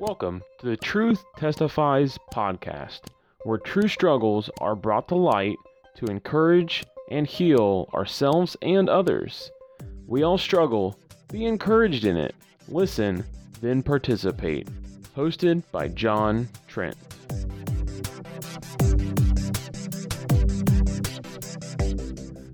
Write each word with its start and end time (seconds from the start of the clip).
Welcome 0.00 0.44
to 0.60 0.66
the 0.66 0.76
Truth 0.76 1.24
Testifies 1.36 2.20
podcast, 2.32 3.00
where 3.42 3.58
true 3.58 3.88
struggles 3.88 4.48
are 4.60 4.76
brought 4.76 5.08
to 5.08 5.16
light 5.16 5.56
to 5.96 6.06
encourage 6.06 6.84
and 7.10 7.26
heal 7.26 7.90
ourselves 7.92 8.56
and 8.62 8.88
others. 8.88 9.50
We 10.06 10.22
all 10.22 10.38
struggle. 10.38 10.96
Be 11.32 11.46
encouraged 11.46 12.04
in 12.04 12.16
it. 12.16 12.36
Listen, 12.68 13.24
then 13.60 13.82
participate. 13.82 14.68
Hosted 15.16 15.64
by 15.72 15.88
John 15.88 16.48
Trent. 16.68 16.96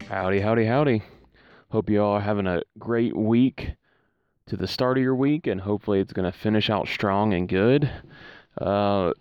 Howdy, 0.08 0.40
howdy, 0.40 0.64
howdy. 0.64 1.02
Hope 1.70 1.90
you 1.90 2.02
all 2.02 2.14
are 2.14 2.20
having 2.20 2.46
a 2.46 2.62
great 2.78 3.14
week 3.14 3.72
to 4.46 4.56
the 4.56 4.66
start 4.66 4.98
of 4.98 5.02
your 5.02 5.14
week, 5.14 5.46
and 5.46 5.60
hopefully 5.60 6.00
it's 6.00 6.12
going 6.12 6.30
to 6.30 6.38
finish 6.38 6.68
out 6.68 6.88
strong 6.88 7.32
and 7.32 7.48
good. 7.48 7.90
Uh, 8.58 9.12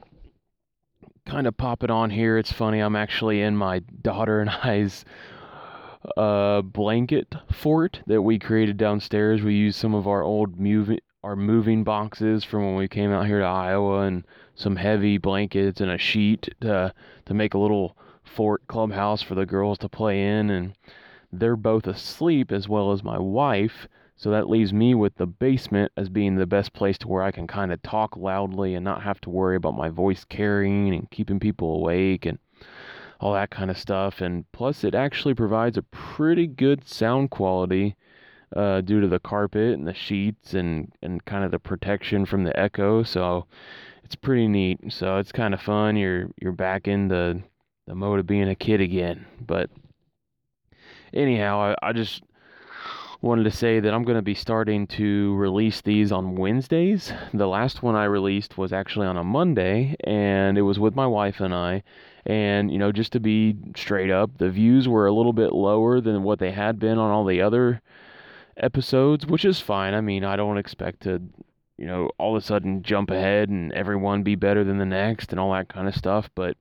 kind 1.25 1.47
of 1.47 1.55
pop 1.55 1.83
it 1.83 1.89
on 1.89 2.09
here. 2.09 2.37
It's 2.37 2.51
funny. 2.51 2.79
I'm 2.79 2.95
actually 2.95 3.41
in 3.41 3.55
my 3.55 3.79
daughter 3.79 4.41
and 4.41 4.49
I's 4.49 5.05
uh, 6.17 6.61
blanket 6.61 7.33
fort 7.51 8.01
that 8.07 8.21
we 8.21 8.37
created 8.37 8.77
downstairs. 8.77 9.41
We 9.41 9.55
used 9.55 9.79
some 9.79 9.95
of 9.95 10.07
our 10.07 10.21
old 10.21 10.59
moving 10.59 10.99
our 11.23 11.35
moving 11.37 11.85
boxes 11.85 12.43
from 12.43 12.65
when 12.65 12.75
we 12.75 12.89
came 12.89 13.13
out 13.13 13.25
here 13.25 13.39
to 13.39 13.45
Iowa, 13.45 14.01
and 14.01 14.25
some 14.55 14.75
heavy 14.75 15.17
blankets 15.17 15.79
and 15.79 15.89
a 15.89 15.97
sheet 15.97 16.49
to 16.59 16.93
to 17.25 17.33
make 17.33 17.53
a 17.53 17.59
little 17.59 17.95
fort 18.25 18.67
clubhouse 18.67 19.21
for 19.21 19.35
the 19.35 19.45
girls 19.45 19.77
to 19.79 19.87
play 19.87 20.21
in, 20.21 20.49
and 20.49 20.73
they're 21.31 21.55
both 21.55 21.87
asleep 21.87 22.51
as 22.51 22.67
well 22.67 22.91
as 22.91 23.03
my 23.03 23.17
wife. 23.17 23.87
So 24.15 24.29
that 24.31 24.49
leaves 24.49 24.71
me 24.71 24.95
with 24.95 25.15
the 25.15 25.25
basement 25.25 25.91
as 25.97 26.07
being 26.09 26.35
the 26.35 26.45
best 26.45 26.73
place 26.73 26.97
to 26.99 27.07
where 27.07 27.23
I 27.23 27.31
can 27.31 27.47
kind 27.47 27.73
of 27.73 27.81
talk 27.81 28.15
loudly 28.15 28.75
and 28.75 28.83
not 28.83 29.03
have 29.03 29.19
to 29.21 29.29
worry 29.29 29.55
about 29.55 29.75
my 29.75 29.89
voice 29.89 30.23
carrying 30.23 30.93
and 30.93 31.09
keeping 31.09 31.39
people 31.39 31.75
awake 31.75 32.25
and 32.25 32.37
all 33.19 33.33
that 33.33 33.49
kind 33.49 33.71
of 33.71 33.77
stuff. 33.77 34.21
And 34.21 34.49
plus, 34.51 34.83
it 34.83 34.95
actually 34.95 35.33
provides 35.33 35.77
a 35.77 35.83
pretty 35.83 36.47
good 36.47 36.87
sound 36.87 37.31
quality 37.31 37.95
uh, 38.55 38.81
due 38.81 39.01
to 39.01 39.07
the 39.07 39.19
carpet 39.19 39.73
and 39.73 39.87
the 39.87 39.93
sheets 39.93 40.53
and, 40.53 40.93
and 41.01 41.25
kind 41.25 41.43
of 41.43 41.51
the 41.51 41.59
protection 41.59 42.25
from 42.25 42.43
the 42.43 42.57
echo. 42.57 43.03
So 43.03 43.47
it's 44.03 44.15
pretty 44.15 44.47
neat. 44.47 44.79
So 44.89 45.17
it's 45.17 45.31
kind 45.31 45.53
of 45.53 45.61
fun. 45.61 45.95
You're 45.95 46.29
you're 46.39 46.51
back 46.51 46.87
in 46.87 47.07
the 47.07 47.41
the 47.87 47.95
mode 47.95 48.19
of 48.19 48.27
being 48.27 48.49
a 48.49 48.55
kid 48.55 48.79
again. 48.79 49.25
But 49.41 49.69
anyhow, 51.13 51.75
I, 51.81 51.89
I 51.89 51.93
just 51.93 52.21
wanted 53.23 53.45
to 53.45 53.51
say 53.51 53.79
that 53.79 53.93
I'm 53.93 54.03
going 54.03 54.17
to 54.17 54.21
be 54.21 54.33
starting 54.33 54.85
to 54.87 55.33
release 55.35 55.79
these 55.79 56.11
on 56.11 56.35
Wednesdays. 56.35 57.13
The 57.33 57.47
last 57.47 57.81
one 57.81 57.95
I 57.95 58.03
released 58.03 58.57
was 58.57 58.73
actually 58.73 59.07
on 59.07 59.15
a 59.15 59.23
Monday, 59.23 59.95
and 60.03 60.57
it 60.57 60.63
was 60.63 60.77
with 60.77 60.93
my 60.93 61.07
wife 61.07 61.39
and 61.39 61.53
I. 61.53 61.83
And, 62.25 62.69
you 62.69 62.77
know, 62.77 62.91
just 62.91 63.13
to 63.13 63.21
be 63.21 63.55
straight 63.77 64.11
up, 64.11 64.37
the 64.37 64.49
views 64.49 64.89
were 64.89 65.07
a 65.07 65.13
little 65.13 65.31
bit 65.31 65.53
lower 65.53 66.01
than 66.01 66.23
what 66.23 66.39
they 66.39 66.51
had 66.51 66.79
been 66.79 66.97
on 66.97 67.11
all 67.11 67.23
the 67.23 67.41
other 67.41 67.81
episodes, 68.57 69.25
which 69.25 69.45
is 69.45 69.61
fine. 69.61 69.93
I 69.93 70.01
mean, 70.01 70.25
I 70.25 70.35
don't 70.35 70.57
expect 70.57 71.03
to, 71.03 71.21
you 71.77 71.85
know, 71.85 72.09
all 72.17 72.35
of 72.35 72.43
a 72.43 72.45
sudden 72.45 72.83
jump 72.83 73.09
ahead 73.09 73.47
and 73.47 73.71
everyone 73.71 74.23
be 74.23 74.35
better 74.35 74.65
than 74.65 74.79
the 74.79 74.85
next 74.85 75.31
and 75.31 75.39
all 75.39 75.53
that 75.53 75.69
kind 75.69 75.87
of 75.87 75.95
stuff. 75.95 76.29
But 76.35 76.57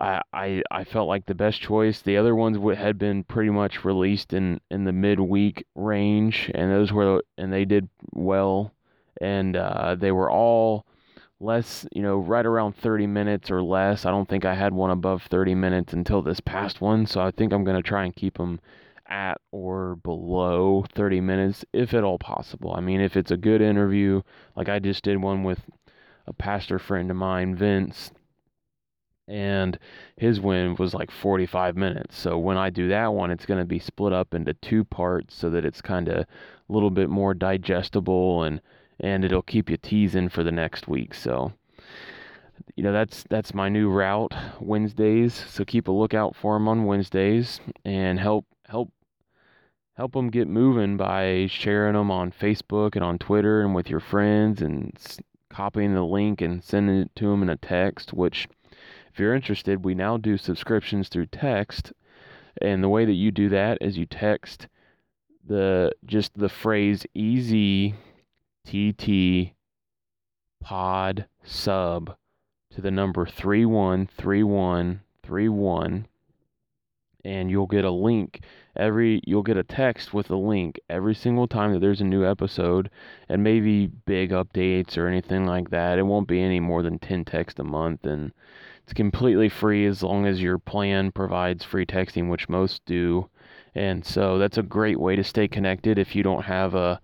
I, 0.00 0.22
I 0.32 0.62
I 0.70 0.84
felt 0.84 1.08
like 1.08 1.26
the 1.26 1.34
best 1.34 1.60
choice. 1.60 2.02
The 2.02 2.16
other 2.16 2.34
ones 2.34 2.58
had 2.76 2.98
been 2.98 3.24
pretty 3.24 3.50
much 3.50 3.84
released 3.84 4.32
in 4.32 4.60
in 4.70 4.84
the 4.84 4.92
midweek 4.92 5.64
range, 5.74 6.50
and 6.54 6.70
those 6.70 6.92
were 6.92 7.22
and 7.38 7.52
they 7.52 7.64
did 7.64 7.88
well, 8.12 8.72
and 9.20 9.56
uh, 9.56 9.96
they 9.96 10.12
were 10.12 10.30
all 10.30 10.86
less, 11.40 11.86
you 11.92 12.02
know, 12.02 12.18
right 12.18 12.44
around 12.44 12.76
30 12.76 13.06
minutes 13.06 13.50
or 13.50 13.62
less. 13.62 14.04
I 14.04 14.10
don't 14.10 14.28
think 14.28 14.44
I 14.44 14.54
had 14.54 14.74
one 14.74 14.90
above 14.90 15.22
30 15.24 15.54
minutes 15.54 15.92
until 15.94 16.22
this 16.22 16.40
past 16.40 16.80
one, 16.80 17.06
so 17.06 17.20
I 17.20 17.30
think 17.30 17.52
I'm 17.52 17.64
gonna 17.64 17.82
try 17.82 18.04
and 18.04 18.14
keep 18.14 18.36
them 18.38 18.60
at 19.08 19.40
or 19.50 19.96
below 19.96 20.84
30 20.94 21.20
minutes 21.20 21.64
if 21.72 21.94
at 21.94 22.04
all 22.04 22.18
possible. 22.18 22.74
I 22.74 22.80
mean, 22.80 23.00
if 23.00 23.16
it's 23.16 23.30
a 23.32 23.36
good 23.36 23.60
interview, 23.62 24.22
like 24.56 24.68
I 24.68 24.78
just 24.78 25.02
did 25.04 25.18
one 25.20 25.42
with 25.42 25.60
a 26.26 26.32
pastor 26.32 26.78
friend 26.78 27.10
of 27.10 27.16
mine, 27.16 27.56
Vince 27.56 28.12
and 29.30 29.78
his 30.16 30.40
win 30.40 30.74
was 30.78 30.92
like 30.92 31.10
45 31.10 31.76
minutes. 31.76 32.18
So 32.18 32.36
when 32.36 32.56
I 32.56 32.68
do 32.68 32.88
that 32.88 33.14
one, 33.14 33.30
it's 33.30 33.46
going 33.46 33.60
to 33.60 33.64
be 33.64 33.78
split 33.78 34.12
up 34.12 34.34
into 34.34 34.54
two 34.54 34.84
parts 34.84 35.34
so 35.34 35.48
that 35.50 35.64
it's 35.64 35.80
kind 35.80 36.08
of 36.08 36.16
a 36.18 36.26
little 36.68 36.90
bit 36.90 37.08
more 37.08 37.32
digestible 37.32 38.42
and 38.42 38.60
and 39.02 39.24
it'll 39.24 39.40
keep 39.40 39.70
you 39.70 39.78
teasing 39.78 40.28
for 40.28 40.44
the 40.44 40.52
next 40.52 40.86
week. 40.86 41.14
So 41.14 41.52
you 42.76 42.82
know 42.82 42.92
that's 42.92 43.24
that's 43.30 43.54
my 43.54 43.68
new 43.68 43.88
route 43.88 44.34
Wednesdays. 44.60 45.44
So 45.48 45.64
keep 45.64 45.88
a 45.88 45.92
lookout 45.92 46.34
for 46.36 46.54
them 46.54 46.68
on 46.68 46.84
Wednesdays 46.84 47.60
and 47.84 48.18
help 48.18 48.46
help 48.66 48.90
help 49.94 50.12
them 50.12 50.30
get 50.30 50.48
moving 50.48 50.96
by 50.96 51.46
sharing 51.48 51.94
them 51.94 52.10
on 52.10 52.32
Facebook 52.32 52.96
and 52.96 53.04
on 53.04 53.18
Twitter 53.18 53.62
and 53.62 53.74
with 53.74 53.88
your 53.88 54.00
friends 54.00 54.60
and 54.60 54.92
copying 55.50 55.94
the 55.94 56.02
link 56.04 56.40
and 56.40 56.62
sending 56.64 56.96
it 57.00 57.10
to 57.16 57.26
them 57.26 57.42
in 57.42 57.50
a 57.50 57.56
text, 57.56 58.12
which 58.12 58.48
you're 59.20 59.34
interested, 59.34 59.84
we 59.84 59.94
now 59.94 60.16
do 60.16 60.36
subscriptions 60.36 61.08
through 61.08 61.26
text. 61.26 61.92
And 62.60 62.82
the 62.82 62.88
way 62.88 63.04
that 63.04 63.12
you 63.12 63.30
do 63.30 63.48
that 63.50 63.78
is 63.80 63.96
you 63.96 64.06
text 64.06 64.66
the 65.46 65.92
just 66.04 66.36
the 66.36 66.48
phrase 66.48 67.06
easy 67.14 67.94
TT 68.66 69.52
pod 70.60 71.26
sub 71.42 72.16
to 72.70 72.80
the 72.80 72.90
number 72.90 73.26
313131 73.26 76.06
and 77.24 77.50
you'll 77.50 77.66
get 77.66 77.84
a 77.84 77.90
link. 77.90 78.40
Every 78.76 79.20
you'll 79.26 79.42
get 79.42 79.56
a 79.56 79.64
text 79.64 80.14
with 80.14 80.30
a 80.30 80.36
link 80.36 80.80
every 80.88 81.14
single 81.14 81.48
time 81.48 81.72
that 81.72 81.80
there's 81.80 82.00
a 82.00 82.04
new 82.04 82.24
episode 82.24 82.90
and 83.28 83.42
maybe 83.42 83.86
big 83.86 84.30
updates 84.30 84.96
or 84.96 85.06
anything 85.06 85.46
like 85.46 85.70
that. 85.70 85.98
It 85.98 86.04
won't 86.04 86.28
be 86.28 86.40
any 86.40 86.60
more 86.60 86.82
than 86.82 86.98
10 86.98 87.24
texts 87.24 87.60
a 87.60 87.64
month 87.64 88.04
and 88.04 88.32
it's 88.84 88.92
completely 88.92 89.48
free 89.48 89.86
as 89.86 90.02
long 90.02 90.26
as 90.26 90.42
your 90.42 90.58
plan 90.58 91.12
provides 91.12 91.64
free 91.64 91.86
texting, 91.86 92.28
which 92.28 92.48
most 92.48 92.84
do. 92.86 93.28
And 93.74 94.04
so 94.04 94.38
that's 94.38 94.58
a 94.58 94.62
great 94.62 94.98
way 94.98 95.16
to 95.16 95.22
stay 95.22 95.46
connected 95.46 95.98
if 95.98 96.16
you 96.16 96.22
don't 96.22 96.42
have 96.42 96.74
a 96.74 97.00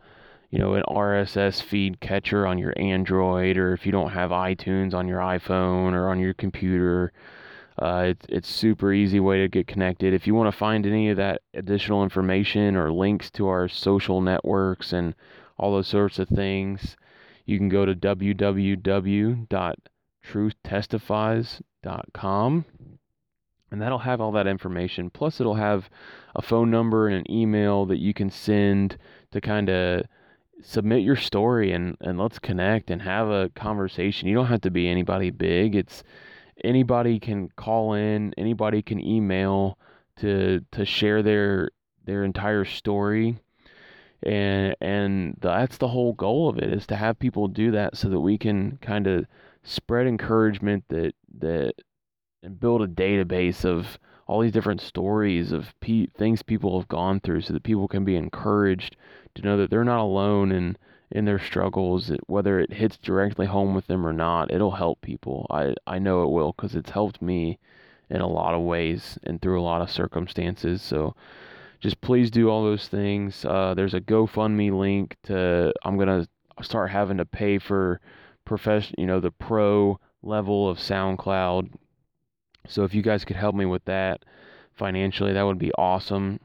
you 0.51 0.59
know 0.59 0.75
an 0.75 0.83
RSS 0.89 1.63
feed 1.63 2.01
catcher 2.01 2.47
on 2.47 2.59
your 2.59 2.73
Android 2.77 3.57
or 3.57 3.73
if 3.73 3.87
you 3.87 3.93
don't 3.93 4.11
have 4.11 4.31
iTunes 4.31 4.95
on 4.95 5.07
your 5.07 5.21
iPhone 5.21 5.93
or 5.93 6.09
on 6.09 6.19
your 6.19 6.35
computer. 6.35 7.13
Uh, 7.79 8.07
it's 8.09 8.27
it's 8.29 8.49
super 8.49 8.93
easy 8.93 9.21
way 9.21 9.39
to 9.39 9.49
get 9.49 9.67
connected. 9.67 10.15
If 10.15 10.27
you 10.27 10.35
want 10.35 10.51
to 10.51 10.59
find 10.59 10.87
any 10.87 11.11
of 11.11 11.19
that 11.19 11.43
additional 11.55 12.03
information 12.03 12.75
or 12.75 12.91
links 12.91 13.31
to 13.33 13.49
our 13.49 13.69
social 13.69 14.21
networks 14.21 14.93
and 14.93 15.15
all 15.59 15.73
those 15.73 15.89
sorts 15.89 16.19
of 16.19 16.29
things, 16.29 16.97
you 17.45 17.59
can 17.59 17.69
go 17.69 17.87
to 17.87 17.95
www.truthtestifies.com 17.95 19.96
com, 22.13 22.65
and 23.71 23.81
that'll 23.81 23.99
have 23.99 24.21
all 24.21 24.33
that 24.33 24.47
information. 24.47 25.11
Plus, 25.11 25.41
it'll 25.41 25.55
have 25.55 25.89
a 26.35 26.43
phone 26.43 26.71
number 26.71 27.09
and 27.09 27.17
an 27.17 27.31
email 27.31 27.87
that 27.87 27.99
you 27.99 28.13
can 28.13 28.31
send 28.31 28.99
to 29.33 29.41
kind 29.41 29.69
of 29.69 30.03
submit 30.63 31.03
your 31.03 31.17
story 31.17 31.73
and, 31.73 31.97
and 32.01 32.19
let's 32.19 32.39
connect 32.39 32.91
and 32.91 33.03
have 33.03 33.29
a 33.29 33.51
conversation. 33.55 34.29
You 34.29 34.35
don't 34.35 34.47
have 34.47 34.63
to 34.63 34.71
be 34.71 34.89
anybody 34.89 35.31
big. 35.31 35.75
It's 35.75 36.03
anybody 36.65 37.21
can 37.21 37.51
call 37.57 37.95
in, 37.95 38.35
anybody 38.39 38.83
can 38.83 39.05
email 39.05 39.79
to 40.21 40.65
to 40.73 40.85
share 40.85 41.23
their 41.23 41.71
their 42.05 42.25
entire 42.25 42.65
story. 42.65 43.39
And 44.23 44.75
and 44.81 45.37
that's 45.41 45.77
the 45.77 45.89
whole 45.89 46.15
goal 46.15 46.49
of 46.49 46.59
it 46.59 46.73
is 46.73 46.87
to 46.87 46.97
have 46.97 47.19
people 47.19 47.49
do 47.49 47.71
that 47.73 47.97
so 47.97 48.09
that 48.09 48.21
we 48.21 48.39
can 48.39 48.79
kind 48.81 49.07
of 49.07 49.27
spread 49.67 50.07
encouragement 50.07 50.85
that 50.89 51.13
that 51.39 51.75
and 52.43 52.61
build 52.61 52.81
a 52.81 52.87
database 52.87 53.65
of 53.65 53.99
all 54.29 54.41
these 54.41 54.53
different 54.53 54.81
stories 54.81 55.53
of 55.53 55.75
pe- 55.81 56.07
things 56.07 56.43
people 56.43 56.79
have 56.79 56.89
gone 56.89 57.21
through 57.21 57.41
so 57.41 57.53
that 57.53 57.63
people 57.63 57.89
can 57.89 58.05
be 58.05 58.17
encouraged 58.17 58.97
to 59.35 59.43
know 59.43 59.57
that 59.57 59.69
they're 59.69 59.85
not 59.85 60.01
alone 60.01 60.53
in 60.53 60.77
in 61.11 61.25
their 61.25 61.39
struggles 61.39 62.13
whether 62.27 62.59
it 62.59 62.73
hits 62.73 62.97
directly 62.97 63.47
home 63.47 63.75
with 63.75 63.87
them 63.87 64.07
or 64.07 64.13
not 64.13 64.51
it'll 64.53 64.73
help 64.73 65.01
people. 65.03 65.47
I 65.51 65.75
i 65.87 65.99
know 65.99 66.23
it 66.23 66.31
will 66.31 66.53
cuz 66.53 66.75
it's 66.75 66.91
helped 66.91 67.21
me 67.21 67.59
in 68.09 68.21
a 68.21 68.29
lot 68.29 68.55
of 68.55 68.63
ways 68.63 69.19
and 69.25 69.43
through 69.43 69.61
a 69.61 69.69
lot 69.71 69.83
of 69.83 69.91
circumstances 69.91 70.81
so 70.81 71.15
just 71.81 72.01
please 72.01 72.31
do 72.31 72.49
all 72.49 72.63
those 72.63 72.89
things. 72.89 73.45
Uh, 73.45 73.75
there's 73.75 73.95
a 73.95 74.01
gofundme 74.01 74.79
link 74.79 75.17
to 75.25 75.73
i'm 75.85 75.97
going 75.97 76.09
to 76.09 76.65
start 76.65 76.91
having 76.91 77.17
to 77.19 77.27
pay 77.27 77.59
for 77.59 78.01
profession, 78.47 78.95
you 78.97 79.05
know, 79.07 79.21
the 79.21 79.31
pro 79.31 80.01
level 80.23 80.69
of 80.69 80.79
SoundCloud. 80.79 81.73
So 82.67 82.85
if 82.85 82.95
you 82.95 83.03
guys 83.03 83.25
could 83.25 83.37
help 83.37 83.55
me 83.55 83.67
with 83.67 83.85
that 83.85 84.25
financially, 84.73 85.35
that 85.35 85.43
would 85.43 85.59
be 85.59 85.73
awesome. 85.73 86.41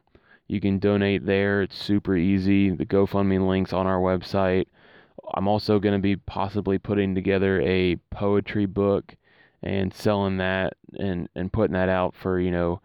You 0.47 0.59
can 0.59 0.79
donate 0.79 1.25
there. 1.25 1.61
It's 1.61 1.77
super 1.77 2.17
easy. 2.17 2.69
The 2.69 2.85
GoFundMe 2.85 3.47
links 3.47 3.71
on 3.71 3.87
our 3.87 3.99
website. 3.99 4.65
I'm 5.33 5.47
also 5.47 5.79
going 5.79 5.93
to 5.93 6.01
be 6.01 6.17
possibly 6.17 6.77
putting 6.77 7.15
together 7.15 7.61
a 7.61 7.95
poetry 8.11 8.65
book 8.65 9.15
and 9.63 9.93
selling 9.93 10.37
that 10.37 10.73
and 10.97 11.29
and 11.35 11.53
putting 11.53 11.73
that 11.73 11.87
out 11.87 12.15
for 12.15 12.39
you 12.39 12.51
know 12.51 12.81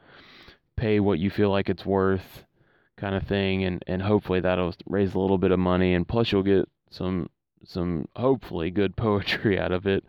pay 0.77 1.01
what 1.01 1.19
you 1.19 1.31
feel 1.31 1.51
like 1.51 1.71
it's 1.71 1.87
worth 1.87 2.45
kind 2.97 3.15
of 3.15 3.23
thing 3.23 3.65
and 3.65 3.83
and 3.87 4.03
hopefully 4.03 4.41
that'll 4.41 4.75
raise 4.87 5.15
a 5.15 5.19
little 5.19 5.39
bit 5.39 5.51
of 5.51 5.59
money 5.59 5.95
and 5.95 6.07
plus 6.07 6.31
you'll 6.31 6.43
get 6.43 6.69
some 6.91 7.29
some 7.67 8.09
hopefully 8.17 8.71
good 8.71 8.97
poetry 8.97 9.59
out 9.61 9.73
of 9.73 9.87
it. 9.87 10.05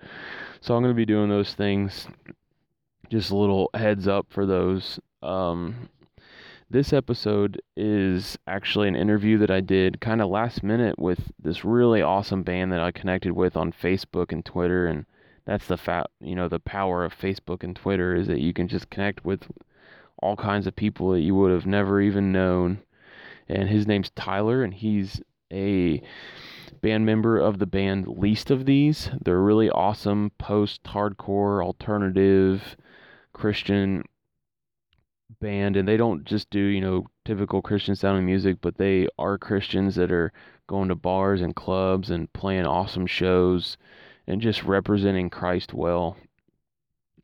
So 0.61 0.75
i'm 0.75 0.83
going 0.83 0.93
to 0.93 0.97
be 0.97 1.05
doing 1.05 1.29
those 1.29 1.53
things. 1.53 2.07
Just 3.09 3.31
a 3.31 3.35
little 3.37 3.69
heads 3.73 4.07
up 4.07 4.27
for 4.29 4.45
those. 4.45 4.99
Um, 5.21 5.89
this 6.69 6.91
episode 6.91 7.61
is 7.77 8.37
actually 8.47 8.89
an 8.89 8.95
interview 8.95 9.37
that 9.37 9.51
I 9.51 9.61
did 9.61 10.01
kind 10.01 10.21
of 10.21 10.29
last 10.29 10.63
minute 10.63 10.99
with 10.99 11.31
this 11.41 11.63
really 11.63 12.01
awesome 12.01 12.43
band 12.43 12.71
that 12.73 12.81
I 12.81 12.91
connected 12.91 13.31
with 13.31 13.55
on 13.55 13.71
Facebook 13.71 14.31
and 14.33 14.43
Twitter 14.43 14.87
and 14.87 15.05
that's 15.45 15.67
the 15.67 15.77
fat 15.77 16.09
you 16.19 16.35
know 16.35 16.49
the 16.49 16.59
power 16.59 17.05
of 17.05 17.17
Facebook 17.17 17.63
and 17.63 17.73
Twitter 17.73 18.13
is 18.13 18.27
that 18.27 18.41
you 18.41 18.51
can 18.51 18.67
just 18.67 18.89
connect 18.89 19.23
with 19.23 19.47
all 20.19 20.35
kinds 20.35 20.67
of 20.67 20.75
people 20.75 21.11
that 21.11 21.21
you 21.21 21.35
would 21.35 21.51
have 21.51 21.65
never 21.65 22.01
even 22.01 22.31
known. 22.31 22.79
And 23.47 23.69
his 23.69 23.87
name's 23.87 24.09
Tyler, 24.11 24.63
and 24.63 24.73
he's 24.73 25.21
a 25.51 26.01
band 26.81 27.05
member 27.05 27.37
of 27.37 27.59
the 27.59 27.65
band 27.65 28.07
Least 28.07 28.51
of 28.51 28.65
These. 28.65 29.09
They're 29.23 29.37
a 29.37 29.41
really 29.41 29.69
awesome 29.69 30.31
post 30.37 30.83
hardcore 30.83 31.63
alternative 31.63 32.75
Christian 33.33 34.03
band 35.39 35.75
and 35.75 35.87
they 35.87 35.97
don't 35.97 36.23
just 36.25 36.49
do, 36.49 36.59
you 36.59 36.81
know, 36.81 37.05
typical 37.25 37.61
Christian 37.61 37.95
sounding 37.95 38.25
music, 38.25 38.57
but 38.61 38.77
they 38.77 39.07
are 39.19 39.37
Christians 39.37 39.95
that 39.95 40.11
are 40.11 40.31
going 40.67 40.89
to 40.89 40.95
bars 40.95 41.41
and 41.41 41.55
clubs 41.55 42.09
and 42.09 42.31
playing 42.33 42.65
awesome 42.65 43.07
shows 43.07 43.77
and 44.25 44.41
just 44.41 44.63
representing 44.63 45.29
Christ 45.29 45.73
well. 45.73 46.17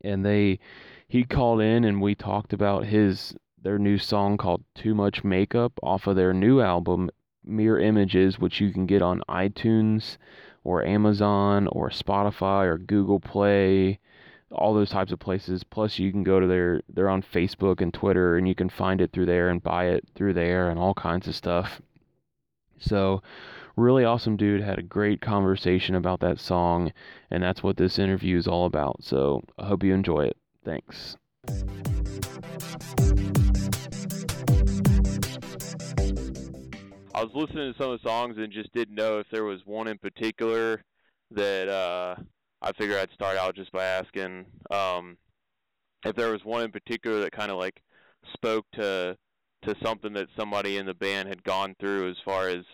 And 0.04 0.26
they 0.26 0.60
he 1.08 1.24
called 1.24 1.62
in 1.62 1.84
and 1.84 2.02
we 2.02 2.16
talked 2.16 2.54
about 2.54 2.86
his 2.86 3.36
their 3.62 3.80
new 3.80 3.98
song 3.98 4.38
called 4.38 4.64
Too 4.76 4.94
Much 4.94 5.24
Makeup 5.24 5.72
off 5.82 6.08
of 6.08 6.16
their 6.16 6.34
new 6.34 6.60
album 6.60 7.10
Mere 7.46 7.80
Images, 7.80 8.40
which 8.40 8.62
you 8.62 8.72
can 8.72 8.86
get 8.86 9.02
on 9.02 9.22
iTunes 9.30 10.18
or 10.64 10.86
Amazon 10.86 11.68
or 11.68 11.90
Spotify 11.90 12.66
or 12.66 12.78
Google 12.78 13.20
Play, 13.20 14.00
all 14.52 14.74
those 14.74 14.90
types 14.90 15.12
of 15.12 15.20
places. 15.20 15.64
Plus, 15.64 16.00
you 16.00 16.12
can 16.12 16.24
go 16.24 16.40
to 16.40 16.48
their 16.48 16.82
they're 16.90 17.10
on 17.10 17.22
Facebook 17.22 17.82
and 17.82 17.94
Twitter, 17.94 18.38
and 18.38 18.48
you 18.48 18.56
can 18.56 18.70
find 18.70 19.02
it 19.02 19.12
through 19.12 19.26
there 19.26 19.50
and 19.50 19.62
buy 19.64 19.86
it 19.86 20.08
through 20.16 20.34
there 20.34 20.70
and 20.70 20.80
all 20.80 20.94
kinds 20.94 21.28
of 21.28 21.36
stuff. 21.36 21.82
So, 22.80 23.22
really 23.76 24.04
awesome 24.04 24.36
dude. 24.36 24.62
Had 24.62 24.80
a 24.80 24.84
great 24.84 25.22
conversation 25.22 25.96
about 25.96 26.20
that 26.20 26.40
song, 26.40 26.92
and 27.32 27.42
that's 27.42 27.64
what 27.64 27.78
this 27.78 27.98
interview 27.98 28.38
is 28.38 28.48
all 28.48 28.66
about. 28.66 29.04
So, 29.04 29.44
I 29.58 29.68
hope 29.68 29.84
you 29.84 29.94
enjoy 29.94 30.26
it. 30.26 30.38
Thanks. 30.66 31.18
I 37.24 37.26
was 37.26 37.48
listening 37.48 37.72
to 37.72 37.80
some 37.80 37.90
of 37.90 38.02
the 38.02 38.10
songs 38.10 38.36
and 38.38 38.52
just 38.52 38.74
didn't 38.74 38.96
know 38.96 39.20
if 39.20 39.28
there 39.32 39.46
was 39.46 39.62
one 39.64 39.88
in 39.88 39.98
particular 39.98 40.84
that 41.32 41.70
uh, 41.70 42.16
I 42.62 42.74
figured 42.74 42.98
I'd 42.98 43.14
start 43.14 43.38
out 43.38 43.56
just 43.56 43.72
by 43.72 43.86
asking 43.86 44.46
um, 44.70 45.16
if 46.04 46.18
there 46.18 46.34
was 46.34 46.44
one 46.44 46.64
in 46.64 46.72
particular 46.74 47.22
that 47.22 47.32
kind 47.32 47.50
of 47.50 47.58
like 47.58 47.82
spoke 48.34 48.66
to 48.74 49.16
to 49.62 49.76
something 49.82 50.12
that 50.12 50.28
somebody 50.38 50.76
in 50.76 50.86
the 50.86 50.94
band 50.96 51.30
had 51.30 51.42
gone 51.46 51.74
through 51.80 52.10
as 52.10 52.18
far 52.26 52.50
as 52.50 52.66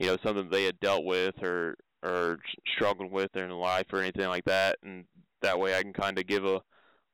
you 0.00 0.08
know 0.08 0.16
something 0.24 0.48
they 0.50 0.64
had 0.64 0.80
dealt 0.80 1.04
with 1.04 1.40
or 1.40 1.76
or 2.02 2.38
struggled 2.74 3.12
with 3.12 3.36
in 3.36 3.48
life 3.50 3.86
or 3.92 4.00
anything 4.00 4.26
like 4.26 4.44
that 4.44 4.76
and 4.82 5.04
that 5.40 5.56
way 5.56 5.76
I 5.76 5.82
can 5.82 5.92
kind 5.92 6.18
of 6.18 6.26
give 6.26 6.44
a 6.44 6.60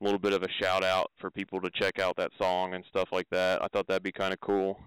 little 0.00 0.18
bit 0.18 0.32
of 0.32 0.42
a 0.42 0.48
shout 0.62 0.82
out 0.82 1.10
for 1.20 1.30
people 1.30 1.60
to 1.60 1.70
check 1.74 1.98
out 1.98 2.16
that 2.16 2.30
song 2.40 2.72
and 2.72 2.82
stuff 2.88 3.10
like 3.12 3.28
that. 3.32 3.62
I 3.62 3.68
thought 3.68 3.86
that'd 3.86 4.02
be 4.02 4.12
kind 4.12 4.32
of 4.32 4.40
cool. 4.40 4.80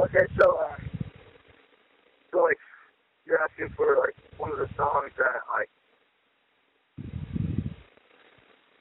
Okay, 0.00 0.26
so 0.40 0.58
uh, 0.58 0.76
so 2.32 2.42
like 2.42 2.58
you're 3.26 3.42
asking 3.42 3.68
for 3.76 3.96
like 3.98 4.14
one 4.36 4.52
of 4.52 4.58
the 4.58 4.68
songs 4.76 5.10
that 5.18 5.40
like 5.52 5.68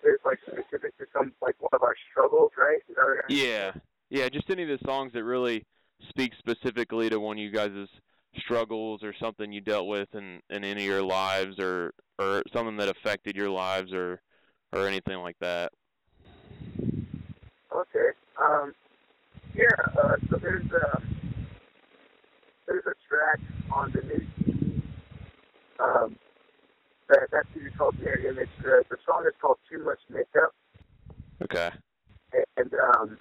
is 0.04 0.20
like 0.24 0.38
specific 0.42 0.96
to 1.00 1.06
some 1.14 1.34
like 1.42 1.56
one 1.60 1.70
of 1.74 1.82
our 1.82 1.96
struggles, 2.12 2.52
right? 2.58 2.80
Yeah, 3.30 3.72
yeah, 4.10 4.30
just 4.30 4.50
any 4.50 4.64
of 4.64 4.70
the 4.70 4.86
songs 4.86 5.12
that 5.14 5.24
really 5.24 5.66
speak 6.10 6.34
specifically 6.38 7.10
to 7.10 7.20
one 7.20 7.38
of 7.38 7.42
you 7.44 7.52
guys' 7.52 7.88
struggles 8.38 9.04
or 9.04 9.14
something 9.20 9.52
you 9.52 9.62
dealt 9.62 9.88
with 9.88 10.14
in 10.14 10.40
in 10.52 10.64
any 10.64 10.84
of 10.84 10.88
your 10.88 11.04
lives 11.04 11.60
or 11.60 11.94
or 12.20 12.44
something 12.54 12.78
that 12.78 12.90
affected 12.90 13.36
your 13.36 13.50
lives 13.50 13.92
or 13.92 14.22
or 14.72 14.88
anything 14.88 15.18
like 15.18 15.38
that. 15.40 15.72
Okay. 17.76 18.10
Um. 18.40 18.74
Yeah. 19.58 19.66
Uh, 20.00 20.16
so 20.30 20.38
there's 20.38 20.70
a 20.72 21.02
there's 22.68 22.86
a 22.86 22.94
track 23.10 23.40
on 23.72 23.92
the 23.92 24.02
new 24.04 24.28
CD. 24.38 24.84
Um. 25.80 26.16
That 27.10 27.28
that 27.32 27.46
CD 27.54 27.70
called 27.76 28.00
Mere 28.00 28.20
Image. 28.28 28.50
The 28.62 28.84
the 28.90 28.98
song 29.06 29.26
is 29.28 29.34
called 29.42 29.58
Too 29.70 29.84
Much 29.84 30.00
Makeup. 30.10 30.54
Okay. 31.42 31.72
And 32.58 32.72
um. 32.74 33.18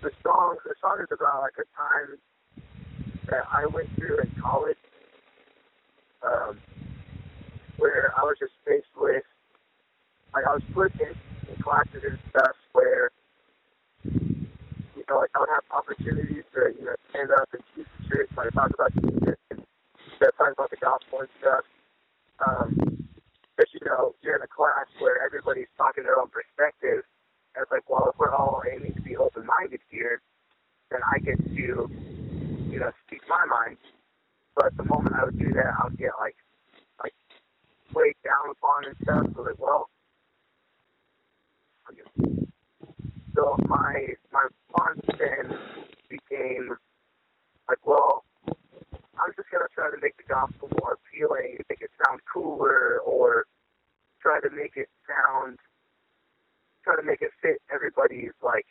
The 0.00 0.10
song 0.22 0.56
the 0.64 0.74
song 0.80 0.98
is 1.00 1.08
about 1.12 1.42
like 1.42 1.58
a 1.58 1.68
time 1.76 2.18
that 3.28 3.44
I 3.52 3.66
went 3.66 3.94
through 3.96 4.20
in 4.20 4.30
college. 4.40 4.78
Um, 6.22 6.56
where 7.78 8.14
I 8.16 8.22
was 8.22 8.36
just 8.38 8.52
faced 8.64 8.86
with, 8.96 9.24
like, 10.32 10.46
I 10.46 10.54
was 10.54 10.62
put 10.72 10.92
in, 11.00 11.08
in 11.48 11.60
classes 11.60 12.04
and 12.08 12.16
stuff 12.30 12.54
know, 15.12 15.20
like, 15.20 15.30
I 15.36 15.40
would 15.40 15.52
have 15.52 15.68
opportunities 15.70 16.44
to, 16.56 16.72
you 16.72 16.84
know, 16.88 16.96
stand 17.10 17.30
up 17.36 17.48
and 17.52 17.62
teach 17.76 17.86
the 18.00 18.08
church, 18.08 18.30
like, 18.36 18.52
talk 18.56 18.72
about 18.72 18.92
Jesus 18.96 19.36
and 19.50 19.60
talk 20.18 20.52
about 20.52 20.70
the 20.70 20.80
gospel 20.80 21.20
and 21.20 21.28
stuff. 21.40 21.64
Um, 22.40 23.06
but, 23.56 23.66
you 23.72 23.80
know, 23.84 24.14
you're 24.22 24.36
in 24.36 24.42
a 24.42 24.48
class 24.48 24.88
where 24.98 25.20
everybody's 25.24 25.68
talking 25.76 26.04
their 26.04 26.18
own 26.18 26.28
perspective. 26.32 27.04
And 27.54 27.62
it's 27.62 27.70
like, 27.70 27.84
well, 27.88 28.08
if 28.08 28.18
we're 28.18 28.32
all 28.32 28.62
aiming 28.64 28.94
to 28.94 29.02
be 29.02 29.16
open-minded 29.16 29.80
here, 29.90 30.22
then 30.90 31.00
I 31.04 31.18
get 31.18 31.36
to, 31.36 31.90
you 32.72 32.78
know, 32.80 32.90
speak 33.06 33.20
my 33.28 33.44
mind. 33.44 33.76
But 34.56 34.76
the 34.76 34.84
moment 34.84 35.14
I 35.16 35.24
would 35.24 35.38
do 35.38 35.52
that, 35.52 35.72
I 35.80 35.84
would 35.84 35.98
get, 35.98 36.12
like, 36.18 36.36
like, 37.02 37.14
weighed 37.94 38.16
down 38.24 38.50
upon 38.50 38.86
and 38.86 38.96
stuff. 39.02 39.26
So 39.36 39.42
like, 39.42 39.58
well, 39.58 39.88
so 43.34 43.56
my 43.68 44.08
my 44.32 44.46
response 44.48 45.00
then 45.18 45.58
became 46.08 46.76
like, 47.68 47.84
well, 47.86 48.24
I'm 48.46 49.32
just 49.36 49.50
gonna 49.50 49.70
try 49.74 49.90
to 49.90 49.96
make 50.00 50.16
the 50.16 50.24
gospel 50.28 50.68
more 50.80 50.98
appealing, 50.98 51.58
make 51.68 51.80
it 51.80 51.90
sound 52.04 52.20
cooler, 52.32 53.00
or 53.00 53.46
try 54.20 54.40
to 54.40 54.50
make 54.50 54.76
it 54.76 54.88
sound, 55.06 55.58
try 56.84 56.96
to 56.96 57.02
make 57.02 57.22
it 57.22 57.30
fit 57.40 57.60
everybody's 57.72 58.32
like, 58.42 58.66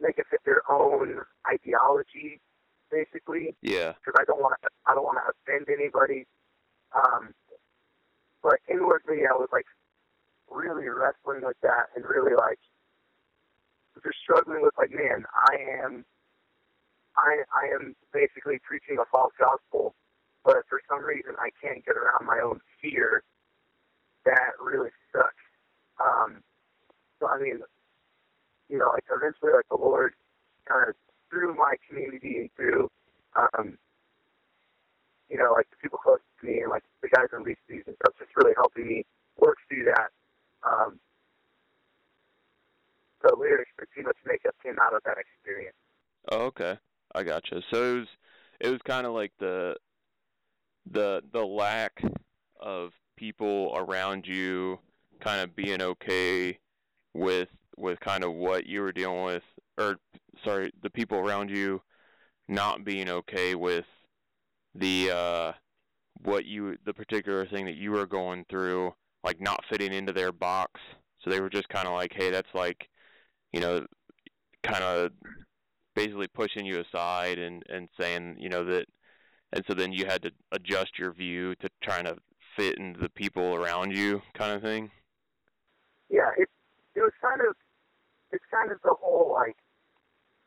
make 0.00 0.18
it 0.18 0.26
fit 0.30 0.40
their 0.44 0.62
own 0.70 1.20
ideology, 1.46 2.40
basically. 2.90 3.56
Yeah. 3.62 3.92
Because 4.04 4.14
I 4.20 4.24
don't 4.24 4.40
want 4.40 4.54
to, 4.62 4.68
I 4.86 4.94
don't 4.94 5.04
want 5.04 5.18
to 5.18 5.32
offend 5.32 5.68
anybody. 5.68 6.26
Um, 6.94 7.34
but 8.42 8.60
inwardly, 8.68 9.26
I 9.28 9.34
was 9.34 9.48
like 9.52 9.66
really 10.50 10.88
wrestling 10.88 11.42
with 11.42 11.56
that 11.62 11.86
and 11.94 12.04
really 12.04 12.34
like 12.34 12.58
just 14.02 14.18
struggling 14.22 14.62
with 14.62 14.74
like, 14.78 14.90
man, 14.90 15.24
I 15.34 15.84
am, 15.84 16.04
I 17.16 17.42
I 17.52 17.74
am 17.74 17.94
basically 18.12 18.58
preaching 18.66 18.98
a 19.00 19.06
false 19.10 19.32
gospel, 19.38 19.94
but 20.44 20.64
for 20.68 20.80
some 20.88 21.04
reason 21.04 21.32
I 21.38 21.50
can't 21.60 21.84
get 21.84 21.96
around 21.96 22.26
my 22.26 22.40
own 22.42 22.60
fear. 22.80 23.22
That 24.24 24.58
really 24.60 24.90
sucks. 25.12 25.46
Um, 26.00 26.42
so 27.18 27.28
I 27.28 27.38
mean, 27.38 27.60
you 28.68 28.78
know, 28.78 28.90
like 28.92 29.04
eventually, 29.10 29.52
like 29.54 29.68
the 29.70 29.76
Lord 29.76 30.14
kind 30.68 30.88
of 30.88 30.94
through 31.30 31.54
my 31.56 31.74
community 31.88 32.36
and 32.38 32.50
through 32.56 32.90
um, 33.36 33.78
you 35.28 35.36
know, 35.36 35.52
like 35.52 35.68
the 35.70 35.76
people 35.80 35.98
close 35.98 36.20
to 36.40 36.46
me 36.46 36.60
and 36.60 36.70
like 36.70 36.84
the 37.02 37.08
guys 37.08 37.28
in 37.36 37.44
These 37.44 37.84
and 37.86 37.94
stuff, 38.00 38.16
just 38.18 38.32
really 38.36 38.56
helping 38.56 38.88
me 38.88 39.04
work 39.36 39.58
through 39.68 39.84
that. 39.92 40.10
Um, 40.64 40.98
the 43.22 43.36
lyrics 43.36 43.70
for 43.76 43.86
Too 43.94 44.02
Much 44.02 44.16
Makeup 44.24 44.54
came 44.62 44.67
out 44.80 44.94
of 44.94 45.02
that 45.04 45.16
experience. 45.18 45.76
Oh, 46.30 46.46
okay. 46.46 46.76
I 47.14 47.22
gotcha. 47.22 47.62
So 47.72 47.82
it 47.82 47.98
was 47.98 48.08
it 48.60 48.70
was 48.70 48.80
kind 48.84 49.06
of 49.06 49.12
like 49.12 49.32
the 49.38 49.76
the 50.90 51.22
the 51.32 51.44
lack 51.44 52.02
of 52.60 52.90
people 53.16 53.72
around 53.76 54.26
you 54.26 54.78
kind 55.20 55.40
of 55.40 55.54
being 55.56 55.82
okay 55.82 56.58
with 57.14 57.48
with 57.76 57.98
kind 58.00 58.24
of 58.24 58.34
what 58.34 58.66
you 58.66 58.80
were 58.80 58.92
dealing 58.92 59.24
with 59.24 59.42
or 59.78 59.96
sorry 60.44 60.72
the 60.82 60.90
people 60.90 61.18
around 61.18 61.50
you 61.50 61.80
not 62.48 62.84
being 62.84 63.08
okay 63.08 63.54
with 63.54 63.84
the 64.74 65.10
uh 65.10 65.52
what 66.22 66.44
you 66.44 66.76
the 66.84 66.94
particular 66.94 67.46
thing 67.46 67.64
that 67.64 67.76
you 67.76 67.90
were 67.90 68.06
going 68.06 68.44
through 68.48 68.92
like 69.24 69.40
not 69.40 69.64
fitting 69.70 69.92
into 69.92 70.12
their 70.12 70.32
box 70.32 70.80
so 71.20 71.30
they 71.30 71.40
were 71.40 71.50
just 71.50 71.68
kind 71.68 71.86
of 71.86 71.94
like 71.94 72.12
hey 72.14 72.30
that's 72.30 72.54
like 72.54 72.88
you 73.52 73.60
know 73.60 73.84
kind 74.62 74.82
of 74.82 75.12
basically 75.94 76.28
pushing 76.28 76.64
you 76.64 76.80
aside 76.80 77.38
and 77.38 77.62
and 77.68 77.88
saying 77.98 78.36
you 78.38 78.48
know 78.48 78.64
that 78.64 78.86
and 79.52 79.64
so 79.66 79.74
then 79.74 79.92
you 79.92 80.04
had 80.06 80.22
to 80.22 80.30
adjust 80.52 80.98
your 80.98 81.12
view 81.12 81.54
to 81.56 81.68
trying 81.82 82.04
to 82.04 82.16
fit 82.56 82.78
into 82.78 83.00
the 83.00 83.08
people 83.10 83.54
around 83.54 83.96
you 83.96 84.20
kind 84.34 84.52
of 84.52 84.62
thing? 84.62 84.90
Yeah 86.10 86.30
it 86.36 86.48
it 86.94 87.00
was 87.00 87.12
kind 87.20 87.40
of 87.40 87.54
it's 88.32 88.44
kind 88.50 88.70
of 88.70 88.78
the 88.82 88.94
whole 89.00 89.32
like 89.32 89.56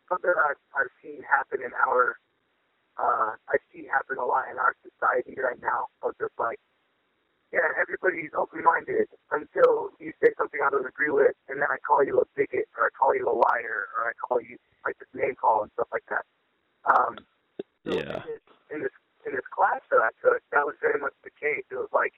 something 0.10 0.30
I've, 0.30 0.60
I've 0.76 0.92
seen 1.02 1.22
happen 1.24 1.60
in 1.66 1.72
our 1.88 2.18
uh, 3.00 3.34
I 3.50 3.58
see 3.72 3.88
happen 3.88 4.18
a 4.18 4.26
lot 4.26 4.46
in 4.52 4.58
our 4.58 4.76
society 4.84 5.40
right 5.42 5.60
now 5.62 5.88
of 6.04 6.14
just 6.20 6.34
like, 6.38 6.60
yeah, 7.52 7.68
everybody's 7.76 8.32
open-minded 8.32 9.12
until 9.32 9.92
you 10.00 10.16
say 10.24 10.32
something 10.40 10.64
I 10.64 10.72
don't 10.72 10.88
agree 10.88 11.12
with, 11.12 11.36
and 11.52 11.60
then 11.60 11.68
I 11.68 11.76
call 11.84 12.00
you 12.04 12.20
a 12.24 12.26
bigot, 12.36 12.72
or 12.80 12.88
I 12.88 12.92
call 12.96 13.12
you 13.12 13.28
a 13.28 13.36
liar, 13.36 13.92
or 13.92 14.08
I 14.08 14.16
call 14.16 14.40
you 14.40 14.56
like 14.88 14.96
this 15.00 15.12
name 15.14 15.36
call 15.36 15.64
and 15.68 15.72
stuff 15.76 15.92
like 15.92 16.08
that. 16.08 16.24
Um, 16.88 17.20
so 17.84 18.00
yeah. 18.00 18.24
In 18.72 18.80
this, 18.88 18.96
in 19.28 19.36
this 19.36 19.46
class 19.52 19.84
that 19.92 20.00
I 20.00 20.16
took, 20.24 20.40
that 20.56 20.64
was 20.64 20.80
very 20.80 21.00
much 21.00 21.12
the 21.28 21.36
case. 21.36 21.68
It 21.68 21.76
was 21.76 21.92
like, 21.92 22.16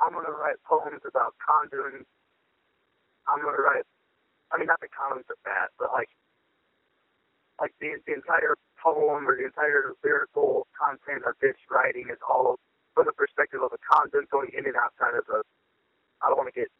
I'm 0.00 0.16
gonna 0.16 0.32
write 0.32 0.56
poems 0.64 1.04
about 1.04 1.36
condoms. 1.44 2.08
I'm 3.28 3.44
gonna 3.44 3.60
write. 3.60 3.84
I 4.50 4.56
mean, 4.56 4.66
not 4.66 4.80
that 4.80 4.90
condoms 4.96 5.28
are 5.28 5.44
bad, 5.44 5.68
but 5.78 5.92
like, 5.92 6.08
like 7.60 7.76
the 7.84 8.00
the 8.08 8.16
entire 8.16 8.56
poem 8.80 9.28
or 9.28 9.36
the 9.36 9.44
entire 9.44 9.92
lyrical 10.02 10.66
content 10.72 11.22
of 11.28 11.36
this 11.40 11.54
writing 11.70 12.08
is 12.10 12.18
all 12.24 12.58
from 12.94 13.06
the 13.06 13.12
perspective 13.12 13.60
of 13.62 13.70
a 13.72 13.80
content 13.82 14.30
going 14.30 14.50
in 14.56 14.66
and 14.66 14.76
outside 14.76 15.18
of 15.18 15.26
the. 15.26 15.42
I 16.22 16.28
don't 16.28 16.38
want 16.38 16.54
to 16.54 16.58
get 16.58 16.70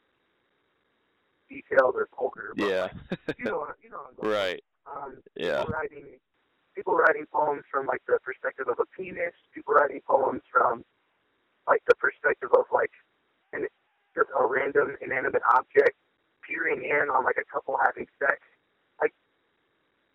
detailed 1.51 1.95
or 1.97 2.09
vulgar. 2.17 2.55
But 2.57 2.69
yeah. 2.69 2.89
Like, 3.11 3.37
you 3.39 3.45
know, 3.45 3.67
you 3.83 3.91
know. 3.91 4.07
right. 4.23 4.63
Um, 4.87 5.19
yeah. 5.35 5.61
People 5.61 5.75
writing, 5.75 6.07
people 6.75 6.95
writing 6.95 7.27
poems 7.33 7.65
from 7.71 7.87
like 7.87 8.03
the 8.07 8.19
perspective 8.23 8.67
of 8.69 8.79
a 8.79 8.87
penis. 8.97 9.35
People 9.55 9.75
writing 9.75 10.01
poems 10.07 10.43
from 10.51 10.85
like 11.67 11.83
the 11.89 11.95
perspective 11.97 12.51
of 12.55 12.65
like 12.73 12.93
an 13.53 13.67
just 14.15 14.31
a 14.39 14.47
random 14.47 14.97
inanimate 15.03 15.43
object 15.53 15.99
peering 16.47 16.85
in 16.85 17.11
on 17.11 17.25
like 17.25 17.37
a 17.41 17.45
couple 17.51 17.77
having 17.83 18.07
sex 18.21 18.39
Like 19.01 19.13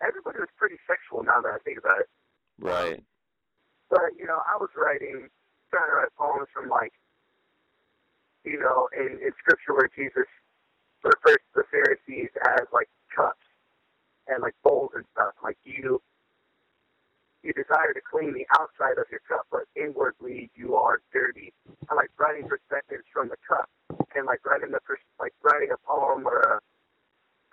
everybody 0.01 0.39
was 0.39 0.49
pretty 0.57 0.77
sexual 0.87 1.23
now 1.23 1.41
that 1.41 1.51
I 1.51 1.59
think 1.65 1.77
about 1.77 1.99
it. 1.99 2.09
Right. 2.59 3.03
But, 3.89 4.13
you 4.17 4.25
know, 4.25 4.39
I 4.45 4.55
was 4.57 4.69
writing, 4.77 5.29
trying 5.69 5.89
to 5.89 5.95
write 5.95 6.13
poems 6.17 6.47
from 6.53 6.69
like, 6.69 6.93
you 8.43 8.59
know, 8.59 8.89
in, 8.97 9.19
in 9.21 9.31
scripture 9.39 9.73
where 9.73 9.89
Jesus 9.95 10.27
refers 11.03 11.41
to 11.53 11.63
the 11.63 11.67
Pharisees 11.71 12.29
as 12.57 12.65
like 12.73 12.89
cups 13.13 13.45
and 14.27 14.41
like 14.41 14.55
bowls 14.63 14.91
and 14.95 15.05
stuff. 15.13 15.33
Like 15.43 15.57
you, 15.63 16.01
you 17.43 17.53
desire 17.53 17.93
to 17.93 18.01
clean 18.03 18.33
the 18.33 18.45
outside 18.59 18.99
of 18.99 19.07
your 19.11 19.21
cup, 19.27 19.47
but 19.51 19.63
inwardly 19.75 20.51
you 20.55 20.75
are 20.75 21.01
dirty. 21.13 21.53
I 21.89 21.95
like 21.95 22.11
writing 22.19 22.47
perspectives 22.47 23.05
from 23.13 23.29
the 23.29 23.39
cup 23.47 23.69
and 24.15 24.25
like 24.25 24.45
writing 24.45 24.71
the 24.71 24.79
like 25.19 25.33
writing 25.43 25.69
a 25.71 25.79
poem 25.87 26.25
or 26.27 26.39
a 26.39 26.59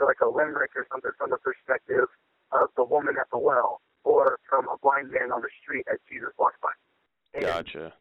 like 0.04 0.20
a 0.20 0.28
limerick 0.28 0.70
or 0.76 0.86
something 0.92 1.10
from 1.16 1.30
the 1.30 1.38
perspective 1.38 2.08
of 2.52 2.68
the 2.76 2.84
woman 2.84 3.16
at 3.18 3.26
the 3.32 3.38
well 3.38 3.80
or 4.04 4.38
from 4.48 4.66
a 4.68 4.76
blind 4.82 5.10
man 5.10 5.32
on 5.32 5.40
the 5.40 5.48
street 5.62 5.84
as 5.90 5.98
Jesus 6.08 6.30
walks 6.38 6.56
by. 6.62 6.70
And 7.34 7.44
gotcha. 7.44 7.92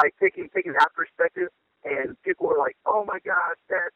Like 0.00 0.14
taking 0.20 0.48
taking 0.54 0.72
that 0.74 0.92
perspective, 0.94 1.48
and 1.84 2.16
people 2.22 2.46
were 2.46 2.58
like, 2.58 2.76
"Oh 2.86 3.04
my 3.04 3.18
gosh, 3.24 3.60
that 3.68 3.90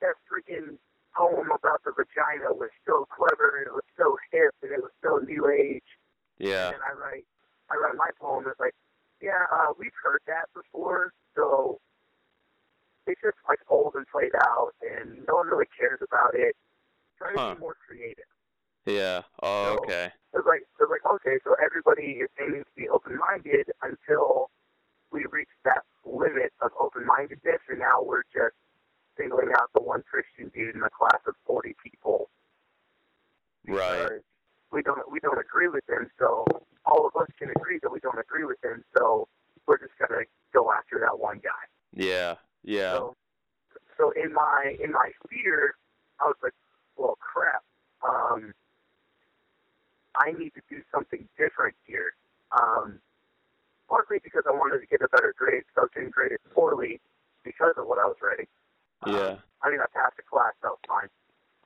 that 0.00 0.14
freaking 0.28 0.76
poem 1.16 1.48
about 1.48 1.80
the 1.84 1.92
vagina 1.96 2.52
was 2.52 2.70
so 2.86 3.06
clever, 3.08 3.58
and 3.58 3.66
it 3.66 3.72
was 3.72 3.88
so 3.96 4.16
hip, 4.30 4.52
and 4.62 4.72
it 4.72 4.82
was 4.82 4.92
so 5.02 5.18
new 5.24 5.48
age." 5.48 5.86
Yeah. 6.38 6.68
And 6.68 6.82
I 6.84 6.92
write, 6.92 7.24
I 7.70 7.76
write 7.76 7.96
my 7.96 8.10
poem. 8.20 8.44
It's 8.46 8.60
like, 8.60 8.74
yeah, 9.22 9.48
uh, 9.50 9.72
we've 9.78 9.96
heard 10.02 10.20
that 10.26 10.52
before, 10.54 11.12
so 11.34 11.80
it's 13.06 13.20
just 13.22 13.38
like 13.48 13.60
old 13.68 13.94
and 13.94 14.06
played 14.08 14.34
out, 14.36 14.72
and 14.82 15.24
no 15.26 15.36
one 15.36 15.46
really 15.48 15.68
cares 15.78 16.00
about 16.02 16.34
it. 16.34 16.54
Try 17.18 17.32
to 17.32 17.38
huh. 17.38 17.54
be 17.54 17.60
more 17.60 17.76
creative. 17.86 18.28
Yeah. 18.84 19.22
Oh, 19.42 19.76
so 19.76 19.84
okay. 19.84 20.10
It's 20.34 20.46
like 20.46 20.62
it's 20.80 20.90
like 20.90 21.04
okay, 21.14 21.38
so 21.44 21.56
everybody 21.64 22.22
is 22.22 22.28
aiming 22.40 22.62
to 22.62 22.74
be 22.76 22.88
open-minded 22.88 23.72
until 23.82 24.50
we 25.10 25.24
reach 25.30 25.48
that 25.64 25.82
limit 26.04 26.52
of 26.60 26.70
open-mindedness, 26.78 27.60
and 27.68 27.78
now 27.78 28.02
we're 28.02 28.22
just 28.34 28.54
singling 29.16 29.48
out 29.56 29.70
the 29.74 29.80
one 29.80 30.02
Christian 30.08 30.52
dude 30.54 30.74
in 30.74 30.82
a 30.82 30.90
class 30.90 31.20
of 31.26 31.34
40 31.46 31.74
people. 31.82 32.28
Right. 33.66 34.20
We 34.70 34.82
don't 34.82 35.10
we 35.10 35.20
don't 35.20 35.38
agree 35.38 35.68
with 35.68 35.86
them, 35.86 36.10
so 36.18 36.44
all 36.84 37.06
of 37.06 37.20
us 37.20 37.28
can 37.38 37.50
agree 37.50 37.78
that 37.82 37.90
we 37.90 38.00
don't 38.00 38.18
agree 38.18 38.44
with 38.44 38.60
them. 38.60 38.84
So 38.96 39.26
we're 39.66 39.78
just 39.78 39.98
gonna 39.98 40.22
go 40.52 40.70
after 40.72 41.00
that 41.00 41.18
one 41.18 41.40
guy. 41.42 41.64
Yeah. 42.66 42.92
So, 42.98 43.16
so 43.96 44.10
in 44.10 44.34
my 44.34 44.76
in 44.82 44.92
my 44.92 45.10
fear, 45.30 45.76
I 46.20 46.24
was 46.24 46.36
like, 46.42 46.52
well, 46.96 47.16
crap. 47.20 47.62
Um, 48.02 48.52
I 50.16 50.32
need 50.32 50.52
to 50.54 50.62
do 50.68 50.82
something 50.92 51.26
different 51.38 51.76
here. 51.86 52.12
Um, 52.52 53.00
partly 53.88 54.18
because 54.22 54.42
I 54.46 54.52
wanted 54.52 54.80
to 54.80 54.86
get 54.86 55.00
a 55.02 55.08
better 55.08 55.34
grade, 55.36 55.62
so 55.74 55.82
I 55.82 55.84
was 55.84 55.90
getting 55.94 56.10
graded 56.10 56.38
poorly 56.54 57.00
because 57.44 57.74
of 57.76 57.86
what 57.86 57.98
I 57.98 58.06
was 58.06 58.16
writing. 58.22 58.46
Yeah. 59.06 59.38
Um, 59.38 59.38
I 59.62 59.70
mean, 59.70 59.80
I 59.80 59.86
passed 59.94 60.16
the 60.16 60.22
class, 60.26 60.52
that 60.62 60.74
was 60.74 60.84
fine. 60.88 61.08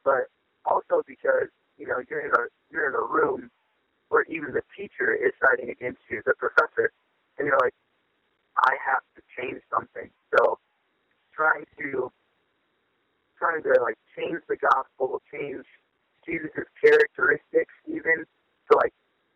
But 0.04 0.28
also 0.64 1.02
because, 1.06 1.48
you 1.78 1.86
know, 1.86 2.02
you're 2.08 2.20
in 2.20 2.32
a, 2.32 2.44
you're 2.70 2.88
in 2.88 2.94
a 2.94 3.06
room 3.06 3.50
where 4.08 4.24
even 4.28 4.52
the 4.52 4.62
teacher 4.76 5.14
is 5.14 5.32
fighting 5.40 5.70
against 5.70 6.00
you, 6.10 6.22
the 6.26 6.34
professor, 6.38 6.92
and 7.38 7.46
you're 7.46 7.58
like, 7.60 7.74
I 8.58 8.74
have 8.84 9.02
to 9.16 9.22
change 9.36 9.62
something. 9.70 10.10
So 10.36 10.58
trying 11.40 11.64
to, 11.80 12.12
trying 13.38 13.62
to 13.62 13.80
like 13.80 13.96
change 14.16 14.40
the 14.48 14.56
gospel, 14.56 15.22
change 15.32 15.64
Jesus' 16.26 16.68
characteristics 16.76 17.72
even 17.88 18.28
to 18.68 18.76
like 18.76 18.92